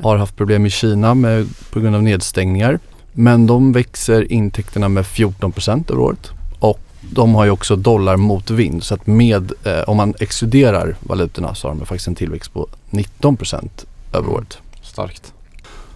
Har 0.00 0.16
haft 0.16 0.36
problem 0.36 0.66
i 0.66 0.70
Kina 0.70 1.14
med, 1.14 1.48
på 1.70 1.80
grund 1.80 1.96
av 1.96 2.02
nedstängningar. 2.02 2.78
Men 3.12 3.46
de 3.46 3.72
växer 3.72 4.32
intäkterna 4.32 4.88
med 4.88 5.06
14 5.06 5.52
procent 5.52 5.90
över 5.90 6.00
året. 6.00 6.30
Och 6.58 6.80
de 7.00 7.34
har 7.34 7.44
ju 7.44 7.50
också 7.50 7.76
dollar 7.76 8.16
mot 8.16 8.50
vind 8.50 8.82
så 8.82 8.94
att 8.94 9.06
med, 9.06 9.52
eh, 9.64 9.80
om 9.86 9.96
man 9.96 10.14
exkluderar 10.20 10.96
valutorna 11.00 11.54
så 11.54 11.68
har 11.68 11.74
de 11.74 11.86
faktiskt 11.86 12.08
en 12.08 12.14
tillväxt 12.14 12.52
på 12.52 12.66
19 12.90 13.36
procent 13.36 13.84
över 14.12 14.28
året. 14.28 14.58
Starkt. 14.82 15.32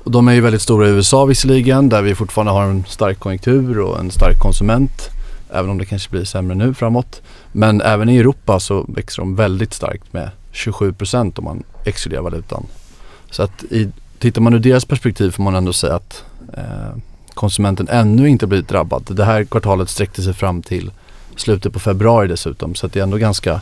Och 0.05 0.11
de 0.11 0.29
är 0.29 0.33
ju 0.33 0.41
väldigt 0.41 0.63
stora 0.63 0.89
i 0.89 0.91
USA 0.91 1.25
visserligen 1.25 1.89
där 1.89 2.03
vi 2.03 2.15
fortfarande 2.15 2.53
har 2.53 2.65
en 2.65 2.85
stark 2.89 3.19
konjunktur 3.19 3.81
och 3.81 4.01
en 4.01 4.11
stark 4.11 4.39
konsument. 4.39 5.11
Även 5.53 5.71
om 5.71 5.79
det 5.79 5.85
kanske 5.85 6.11
blir 6.11 6.25
sämre 6.25 6.57
nu 6.57 6.75
framåt. 6.75 7.23
Men 7.53 7.81
även 7.81 8.09
i 8.09 8.17
Europa 8.17 8.61
så 8.61 8.85
växer 8.89 9.23
de 9.23 9.37
väldigt 9.37 9.75
starkt 9.75 10.13
med 10.13 10.31
27 10.53 10.93
procent 10.93 11.39
om 11.39 11.45
man 11.45 11.63
exkluderar 11.85 12.23
valutan. 12.23 12.67
Så 13.31 13.43
att 13.43 13.63
i, 13.63 13.89
tittar 14.19 14.41
man 14.41 14.55
ur 14.55 14.59
deras 14.59 14.85
perspektiv 14.85 15.31
får 15.31 15.43
man 15.43 15.55
ändå 15.55 15.73
säga 15.73 15.95
att 15.95 16.25
eh, 16.53 16.97
konsumenten 17.35 17.89
ännu 17.89 18.29
inte 18.29 18.47
blivit 18.47 18.69
drabbad. 18.69 19.03
Det 19.09 19.25
här 19.25 19.45
kvartalet 19.45 19.89
sträckte 19.89 20.23
sig 20.23 20.35
fram 20.35 20.63
till 20.63 20.91
slutet 21.37 21.73
på 21.73 21.79
februari 21.79 22.29
dessutom 22.29 22.75
så 22.75 22.87
att 22.87 22.93
det 22.93 23.01
är 23.01 23.05
ändå 23.05 23.17
ganska 23.17 23.61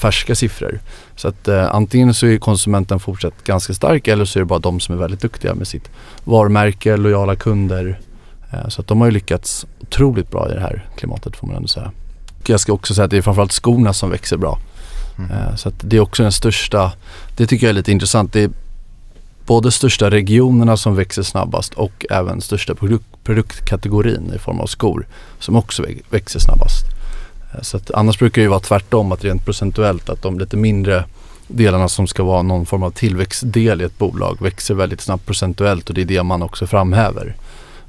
färska 0.00 0.34
siffror. 0.34 0.80
Så 1.16 1.28
att 1.28 1.48
eh, 1.48 1.74
antingen 1.74 2.14
så 2.14 2.26
är 2.26 2.38
konsumenten 2.38 3.00
fortsatt 3.00 3.44
ganska 3.44 3.74
stark 3.74 4.08
eller 4.08 4.24
så 4.24 4.38
är 4.38 4.40
det 4.40 4.46
bara 4.46 4.58
de 4.58 4.80
som 4.80 4.94
är 4.94 4.98
väldigt 4.98 5.20
duktiga 5.20 5.54
med 5.54 5.68
sitt 5.68 5.90
varumärke, 6.24 6.96
lojala 6.96 7.36
kunder. 7.36 8.00
Eh, 8.52 8.68
så 8.68 8.80
att 8.80 8.86
de 8.86 9.00
har 9.00 9.06
ju 9.06 9.12
lyckats 9.12 9.66
otroligt 9.88 10.30
bra 10.30 10.50
i 10.50 10.54
det 10.54 10.60
här 10.60 10.84
klimatet 10.96 11.36
får 11.36 11.46
man 11.46 11.56
ändå 11.56 11.68
säga. 11.68 11.90
Jag 12.46 12.60
ska 12.60 12.72
också 12.72 12.94
säga 12.94 13.04
att 13.04 13.10
det 13.10 13.16
är 13.16 13.22
framförallt 13.22 13.52
skorna 13.52 13.92
som 13.92 14.10
växer 14.10 14.36
bra. 14.36 14.58
Mm. 15.18 15.30
Eh, 15.30 15.54
så 15.56 15.68
att 15.68 15.74
det 15.80 15.96
är 15.96 16.00
också 16.00 16.22
den 16.22 16.32
största, 16.32 16.92
det 17.36 17.46
tycker 17.46 17.66
jag 17.66 17.70
är 17.70 17.74
lite 17.74 17.92
intressant. 17.92 18.32
Det 18.32 18.40
är 18.42 18.50
både 19.46 19.70
största 19.72 20.10
regionerna 20.10 20.76
som 20.76 20.96
växer 20.96 21.22
snabbast 21.22 21.74
och 21.74 22.06
även 22.10 22.40
största 22.40 22.74
produkt, 22.74 23.04
produktkategorin 23.24 24.32
i 24.34 24.38
form 24.38 24.60
av 24.60 24.66
skor 24.66 25.06
som 25.38 25.56
också 25.56 25.82
vä- 25.82 26.02
växer 26.10 26.40
snabbast. 26.40 26.84
Eh, 27.54 27.62
Så 27.62 27.76
att 27.76 27.90
annars 27.90 28.18
brukar 28.18 28.34
det 28.42 28.44
ju 28.44 28.48
vara 28.48 28.60
tvärtom 28.60 29.12
att 29.12 29.24
rent 29.24 29.44
procentuellt 29.44 30.08
att 30.08 30.22
de 30.22 30.38
lite 30.38 30.56
mindre 30.56 31.04
delarna 31.48 31.88
som 31.88 32.06
ska 32.06 32.22
vara 32.22 32.42
någon 32.42 32.66
form 32.66 32.82
av 32.82 32.90
tillväxtdel 32.90 33.80
i 33.80 33.84
ett 33.84 33.98
bolag 33.98 34.36
växer 34.42 34.74
väldigt 34.74 35.00
snabbt 35.00 35.26
procentuellt 35.26 35.88
och 35.88 35.94
det 35.94 36.00
är 36.00 36.04
det 36.06 36.22
man 36.22 36.42
också 36.42 36.66
framhäver. 36.66 37.34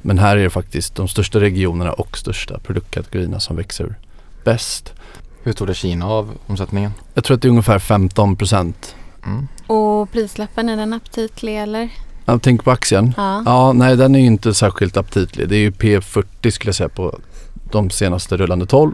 Men 0.06 0.20
här 0.20 0.38
är 0.38 0.44
det 0.44 0.50
faktiskt 0.50 0.96
de 0.96 1.08
största 1.08 1.40
regionerna 1.40 1.94
och 1.94 2.18
största 2.18 2.60
produktkategorierna 2.60 3.40
som 3.40 3.56
växer 3.56 3.96
bäst. 4.44 4.94
Hur 5.44 5.54
tog 5.54 5.68
det 5.68 5.74
Kina 5.74 6.08
av 6.08 6.32
omsättningen? 6.48 6.92
Jag 7.14 7.24
tror 7.24 7.36
att 7.36 7.42
det 7.42 7.48
är 7.48 7.50
ungefär 7.50 7.80
15 7.80 8.36
procent. 8.36 8.96
Mm. 9.26 9.48
Och 9.68 10.12
prislappen, 10.12 10.70
är 10.70 10.78
den 10.78 10.94
aptitlig 10.94 11.58
eller? 11.58 11.90
Jag 12.26 12.42
tänker 12.42 12.64
på 12.64 12.72
aktien. 12.72 13.14
Ja. 13.18 13.44
Ja, 13.46 13.74
nej 13.74 13.98
den 13.98 14.16
är 14.16 14.20
ju 14.20 14.26
inte 14.26 14.54
särskilt 14.54 14.98
aptitlig. 14.98 15.50
Det 15.50 15.56
är 15.56 15.60
ju 15.60 15.72
P40 15.72 16.52
skulle 16.52 16.70
jag 16.70 16.76
säga 16.76 16.90
på 16.90 17.20
de 17.72 17.90
senaste 17.90 18.38
rullande 18.38 18.66
12. 18.66 18.92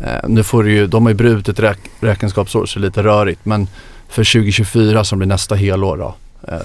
Eh, 0.00 0.28
nu 0.28 0.42
får 0.42 0.62
du 0.62 0.72
ju, 0.72 0.86
de 0.86 1.02
har 1.02 1.10
ju 1.10 1.16
brutit 1.16 1.60
räk, 1.60 1.78
räkenskapsår 2.00 2.66
så 2.66 2.78
det 2.78 2.84
är 2.84 2.88
lite 2.88 3.02
rörigt 3.02 3.44
men 3.44 3.68
för 4.08 4.32
2024 4.32 5.04
som 5.04 5.18
blir 5.18 5.28
nästa 5.28 5.54
helår 5.54 5.96
då, 5.96 6.14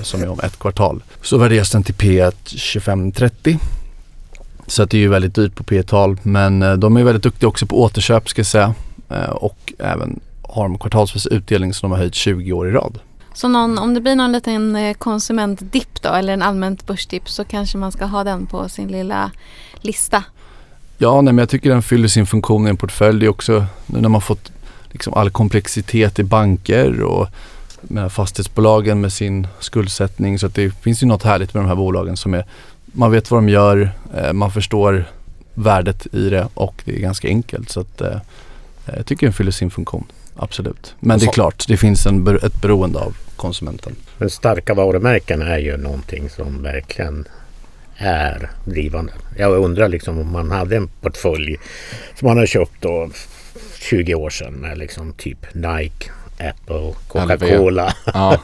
som 0.02 0.22
är 0.22 0.30
om 0.30 0.40
ett 0.40 0.60
kvartal, 0.60 1.04
så 1.22 1.38
värderas 1.38 1.72
den 1.72 1.84
till 1.84 1.96
P1 1.96 2.34
25-30. 2.46 3.60
Så 4.68 4.84
att 4.84 4.90
det 4.90 4.98
är 4.98 5.00
ju 5.00 5.08
väldigt 5.08 5.36
dyrt 5.36 5.56
på 5.56 5.64
P-tal 5.64 6.18
men 6.24 6.64
eh, 6.64 6.74
de 6.74 6.98
är 6.98 7.04
väldigt 7.04 7.24
duktiga 7.24 7.50
också 7.50 7.66
på 7.66 7.82
återköp 7.82 8.30
ska 8.30 8.40
jag 8.40 8.46
säga 8.46 8.76
eh, 9.10 9.30
och 9.30 9.74
även 9.80 10.20
har 10.42 10.64
de 10.64 10.78
kvartalsvis 10.78 11.28
utdelning 11.28 11.74
som 11.74 11.90
de 11.90 11.92
har 11.92 12.00
höjt 12.00 12.16
20 12.16 12.54
år 12.54 12.68
i 12.68 12.72
rad. 12.72 13.00
Så 13.34 13.48
någon, 13.48 13.78
om 13.78 13.94
det 13.94 14.02
blir 14.02 14.16
någon 14.16 14.32
liten 14.32 14.76
eh, 14.76 14.94
konsumentdipp 14.94 16.02
då 16.02 16.10
eller 16.10 16.34
en 16.34 16.42
allmänt 16.42 16.86
börsdipp 16.86 17.30
så 17.30 17.46
kanske 17.46 17.78
man 17.78 17.92
ska 17.92 18.06
ha 18.06 18.24
den 18.24 18.46
på 18.46 18.70
sin 18.70 18.88
lilla 18.88 19.32
lista. 19.82 20.24
Ja, 20.98 21.22
nej, 21.22 21.34
men 21.34 21.38
jag 21.42 21.50
tycker 21.50 21.70
den 21.70 21.84
fyller 21.84 22.08
sin 22.08 22.26
funktion 22.26 22.68
i 22.68 22.70
en 22.70 22.78
portfölj. 22.78 23.20
Det 23.20 23.26
är 23.26 23.30
också 23.30 23.66
nu 23.86 24.02
när 24.02 24.10
man 24.10 24.22
fått 24.22 24.52
liksom 24.92 25.14
all 25.14 25.30
komplexitet 25.30 26.20
i 26.20 26.24
banker 26.24 27.02
och 27.02 27.28
med 27.88 28.12
fastighetsbolagen 28.12 29.02
med 29.02 29.13
sin 29.13 29.48
skuldsättning. 29.60 30.39
Så 30.39 30.46
att 30.46 30.56
det 30.56 30.69
finns 30.69 31.04
ju 31.04 31.08
något 31.08 31.24
härligt 31.24 31.54
med 31.54 31.63
de 31.63 31.67
här 31.67 31.76
bolagen 31.76 32.17
som 32.17 32.34
är, 32.34 32.46
man 32.86 33.12
vet 33.12 33.32
vad 33.32 33.38
de 33.38 33.50
gör, 33.50 33.91
eh, 34.17 34.34
man 34.34 34.52
förstår 34.52 35.06
värdet 35.54 36.08
i 36.13 36.30
det 36.30 36.48
och 36.54 36.82
det 36.86 36.96
är 36.96 37.00
ganska 37.00 37.28
enkelt. 37.28 37.69
Så 37.69 37.80
att 37.80 38.02
eh, 38.02 38.17
jag 38.86 39.06
tycker 39.06 39.28
den 39.28 39.34
fyller 39.34 39.52
sin 39.52 39.72
funktion. 39.72 40.06
Absolut. 40.36 40.96
Men 41.00 41.19
det 41.19 41.26
är 41.26 41.32
klart, 41.32 41.65
det 41.67 41.78
finns 41.78 42.06
en, 42.06 42.38
ett 42.43 42.62
beroende 42.62 43.00
av 43.00 43.15
konsumenten. 43.36 43.96
Men 44.17 44.30
starka 44.30 44.74
varumärken 44.74 45.41
är 45.41 45.58
ju 45.58 45.78
någonting 45.78 46.30
som 46.30 46.63
verkligen 46.63 47.28
är 47.98 48.50
drivande. 48.65 49.13
Jag 49.38 49.63
undrar 49.63 49.88
liksom 49.88 50.19
om 50.19 50.32
man 50.32 50.52
hade 50.52 50.78
en 50.78 50.88
portfölj 50.88 51.58
som 52.19 52.28
man 52.28 52.38
har 52.38 52.46
köpt 52.46 52.82
då 52.82 53.10
20 53.80 54.15
år 54.15 54.30
sedan 54.30 54.54
med 54.54 54.78
liksom 54.78 55.13
typ 55.13 55.54
Nike, 55.54 56.12
Apple, 56.50 56.94
Coca-Cola. 57.08 57.94
Ja, 58.14 58.38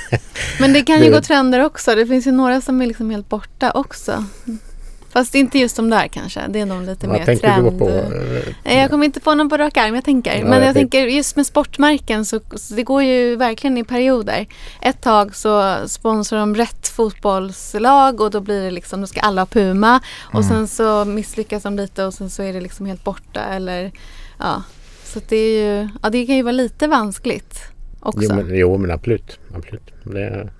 Men 0.60 0.72
det 0.72 0.82
kan 0.82 1.02
ju 1.04 1.10
gå 1.10 1.20
trender 1.20 1.64
också. 1.64 1.94
Det 1.94 2.06
finns 2.06 2.26
ju 2.26 2.32
några 2.32 2.60
som 2.60 2.82
är 2.82 2.86
liksom 2.86 3.10
helt 3.10 3.28
borta 3.28 3.70
också. 3.74 4.24
Fast 5.12 5.34
inte 5.34 5.58
just 5.58 5.76
de 5.76 5.90
där 5.90 6.08
kanske. 6.08 6.40
Det 6.48 6.60
är 6.60 6.66
nog 6.66 6.82
lite 6.82 7.06
mer 7.06 7.16
Vad 7.16 7.26
tänker 7.26 7.48
trend. 7.48 7.72
du 7.72 7.78
på? 7.78 7.88
Eh, 7.88 8.04
Nej, 8.64 8.78
Jag 8.78 8.90
kommer 8.90 9.04
inte 9.04 9.20
på 9.20 9.34
någon 9.34 9.48
på 9.48 9.56
rak 9.56 9.76
arm, 9.76 9.94
jag 9.94 10.04
tänker. 10.04 10.44
Men 10.44 10.52
jag 10.52 10.62
jag 10.68 10.74
tänk- 10.74 10.92
tänker 10.92 11.06
just 11.06 11.36
med 11.36 11.46
sportmärken 11.46 12.24
så, 12.24 12.40
så 12.56 12.74
det 12.74 12.82
går 12.82 13.02
ju 13.02 13.36
verkligen 13.36 13.78
i 13.78 13.84
perioder. 13.84 14.46
Ett 14.82 15.00
tag 15.00 15.36
så 15.36 15.76
sponsrar 15.88 16.38
de 16.38 16.54
rätt 16.54 16.88
fotbollslag 16.88 18.20
och 18.20 18.30
då 18.30 18.40
blir 18.40 18.62
det 18.64 18.70
liksom, 18.70 19.00
då 19.00 19.06
ska 19.06 19.20
alla 19.20 19.40
ha 19.40 19.46
Puma. 19.46 20.00
Och 20.24 20.34
Mm. 20.44 20.48
sen 20.48 20.68
så 20.68 21.04
misslyckas 21.04 21.62
de 21.62 21.76
lite 21.76 22.04
och 22.04 22.14
sen 22.14 22.30
så 22.30 22.42
är 22.42 22.52
det 22.52 22.60
liksom 22.60 22.86
helt 22.86 23.04
borta 23.04 23.44
eller 23.44 23.92
ja. 24.38 24.62
Så 25.08 25.20
det 25.28 25.36
är 25.36 25.60
ju, 25.60 25.88
ja 26.02 26.10
det 26.10 26.26
kan 26.26 26.36
ju 26.36 26.42
vara 26.42 26.52
lite 26.52 26.86
vanskligt 26.86 27.62
också. 28.00 28.22
Jo 28.22 28.34
men, 28.34 28.56
jo 28.56 28.78
men 28.78 28.90
absolut. 28.90 29.38
absolut. 29.54 29.90
Det, 30.04 30.50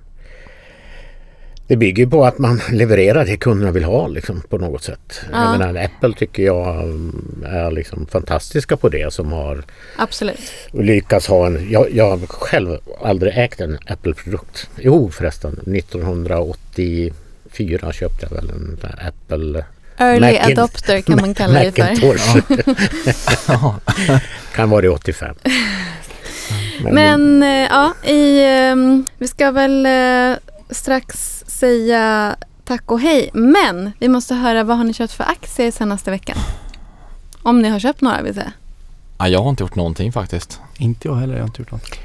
det 1.67 1.77
bygger 1.77 2.07
på 2.07 2.25
att 2.25 2.39
man 2.39 2.61
levererar 2.73 3.25
det 3.25 3.37
kunderna 3.37 3.73
vill 3.73 3.85
ha 3.85 4.09
liksom, 4.09 4.43
på 4.49 4.59
något 4.59 4.83
sätt. 4.83 5.21
Ja. 5.33 5.43
Jag 5.43 5.59
menar, 5.59 5.85
Apple 5.85 6.15
tycker 6.15 6.43
jag 6.43 6.83
mm, 6.83 7.45
är 7.47 7.71
liksom 7.71 8.07
fantastiska 8.07 8.77
på 8.77 8.89
det 8.89 9.13
som 9.13 9.33
har 9.33 9.65
Absolut. 9.97 10.53
lyckats 10.73 11.27
ha 11.27 11.47
en... 11.47 11.71
Jag, 11.71 11.95
jag 11.95 12.11
har 12.11 12.27
själv 12.27 12.79
aldrig 13.03 13.39
ägt 13.39 13.61
en 13.61 13.79
Apple-produkt. 13.87 14.71
Jo 14.77 15.11
förresten, 15.11 15.53
1984 15.53 17.93
köpte 17.93 18.27
jag 18.31 18.37
väl 18.37 18.51
en 18.51 18.79
Apple 19.07 19.65
Early 19.99 20.27
Macin- 20.27 20.53
adopter 20.53 21.01
kan 21.01 21.21
man 21.21 21.35
kalla 21.35 21.65
det 21.65 21.73
för. 21.73 22.41
Kan 24.55 24.71
vara 24.71 24.81
det 24.83 24.89
85. 24.89 25.37
Men 26.83 27.43
eh, 27.43 27.49
ja, 27.49 27.95
i, 28.05 28.45
ehm, 28.45 29.05
vi 29.19 29.29
ska 29.29 29.51
väl 29.51 29.87
eh, 29.87 30.37
strax 30.71 31.45
säga 31.47 32.37
tack 32.65 32.91
och 32.93 33.01
hej. 33.01 33.31
Men 33.33 33.91
vi 33.99 34.09
måste 34.09 34.35
höra 34.35 34.65
vad 34.65 34.77
har 34.77 34.85
ni 34.85 34.93
köpt 34.93 35.13
för 35.13 35.25
aktier 35.25 35.71
senaste 35.71 36.11
veckan? 36.11 36.37
Om 37.43 37.63
ni 37.63 37.69
har 37.69 37.79
köpt 37.79 38.01
några 38.01 38.23
vill 38.23 38.35
säga. 38.35 38.53
Ja, 39.19 39.29
jag 39.29 39.43
har 39.43 39.51
inte 39.51 39.63
gjort 39.63 39.75
någonting 39.75 40.13
faktiskt. 40.13 40.61
Inte 40.79 41.09
jag 41.09 41.15
heller, 41.15 41.35
jag 41.35 41.41
har 41.41 41.47
inte 41.47 41.63
gjort 41.63 41.71
något. 41.71 41.99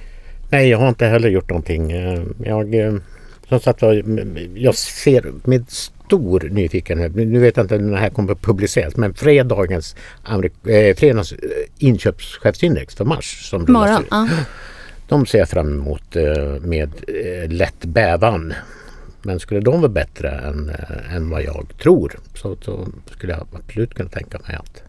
Nej, 0.50 0.70
jag 0.70 0.78
har 0.78 0.90
inte 0.90 1.06
heller 1.06 1.30
gjort 1.30 1.50
någonting. 1.50 1.92
Eh, 1.92 2.22
Jag, 2.46 3.00
som 3.50 3.60
sagt 3.60 3.82
jag 4.56 4.76
ser 4.76 5.48
med 5.48 5.66
stor 6.06 6.40
nyfikenhet, 6.52 7.16
nu 7.16 7.40
vet 7.40 7.58
jag 7.58 7.64
inte 7.64 7.78
när 7.78 7.92
det 7.92 8.00
här 8.00 8.10
kommer 8.10 8.36
publiceras, 8.36 8.96
men 8.96 9.14
fredagens, 9.14 9.96
eh, 10.26 10.96
fredagens 10.96 11.32
eh, 11.32 11.38
inköpschefsindex 11.78 12.96
för 12.96 13.06
mars 13.06 13.50
som 13.50 13.66
Morgon. 13.70 14.02
ut, 14.02 14.08
Ja. 14.12 14.28
de 15.08 15.26
ser 15.26 15.40
jag 15.40 15.50
fram 15.50 15.68
emot 15.80 16.16
eh, 16.16 16.24
med 16.62 16.90
eh, 17.08 17.50
lätt 17.52 17.86
bävan. 17.86 18.54
Men 19.26 19.40
skulle 19.40 19.60
de 19.60 19.82
vara 19.82 19.92
bättre 19.92 20.30
än, 20.30 20.70
eh, 20.70 21.16
än 21.16 21.30
vad 21.30 21.44
jag 21.44 21.74
tror 21.82 22.20
så, 22.36 22.58
så 22.62 22.88
skulle 23.12 23.34
jag 23.34 23.48
absolut 23.54 23.94
kunna 23.94 24.10
tänka 24.10 24.40
mig 24.48 24.56
att 24.56 24.84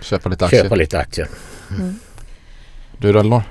Köpa 0.00 0.28
lite 0.28 0.44
aktier. 0.44 0.62
köpa 0.62 0.74
lite 0.74 0.98
aktier. 0.98 1.28
Du 2.98 3.12
då 3.12 3.18
Elinor? 3.18 3.42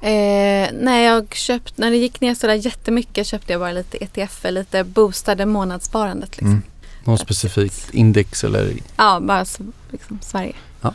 Eh, 0.00 0.68
nej, 0.72 1.04
jag 1.04 1.34
köpt, 1.34 1.78
när 1.78 1.90
det 1.90 1.96
gick 1.96 2.20
ner 2.20 2.34
sådär 2.34 2.54
jättemycket 2.54 3.26
köpte 3.26 3.52
jag 3.52 3.60
bara 3.60 3.72
lite 3.72 3.96
ETF, 4.04 4.44
lite 4.50 4.84
boostade 4.84 5.46
månadssparandet. 5.46 6.30
Liksom. 6.30 6.46
Mm. 6.50 6.62
Något 7.04 7.20
specifikt 7.20 7.94
index 7.94 8.44
eller 8.44 8.72
Ja, 8.96 9.20
bara 9.20 9.40
s- 9.40 9.58
liksom 9.90 10.18
Sverige. 10.22 10.52
Ja. 10.80 10.94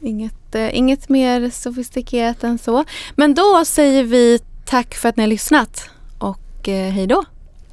Inget, 0.00 0.54
eh, 0.54 0.76
inget 0.78 1.08
mer 1.08 1.50
sofistikerat 1.50 2.44
än 2.44 2.58
så. 2.58 2.84
Men 3.16 3.34
då 3.34 3.64
säger 3.66 4.04
vi 4.04 4.38
tack 4.64 4.94
för 4.94 5.08
att 5.08 5.16
ni 5.16 5.22
har 5.22 5.28
lyssnat 5.28 5.90
och 6.18 6.68
eh, 6.68 6.92
hej 6.92 7.06
då. 7.06 7.24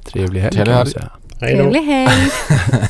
trevlig 0.04 0.40
helg 0.40 0.52
Trevlig 0.52 0.72
helg. 0.74 0.90
säga. 0.90 1.10
Hej 1.40 1.54
då. 1.56 1.62
Trevlig 1.62 1.82
helg. 1.82 2.30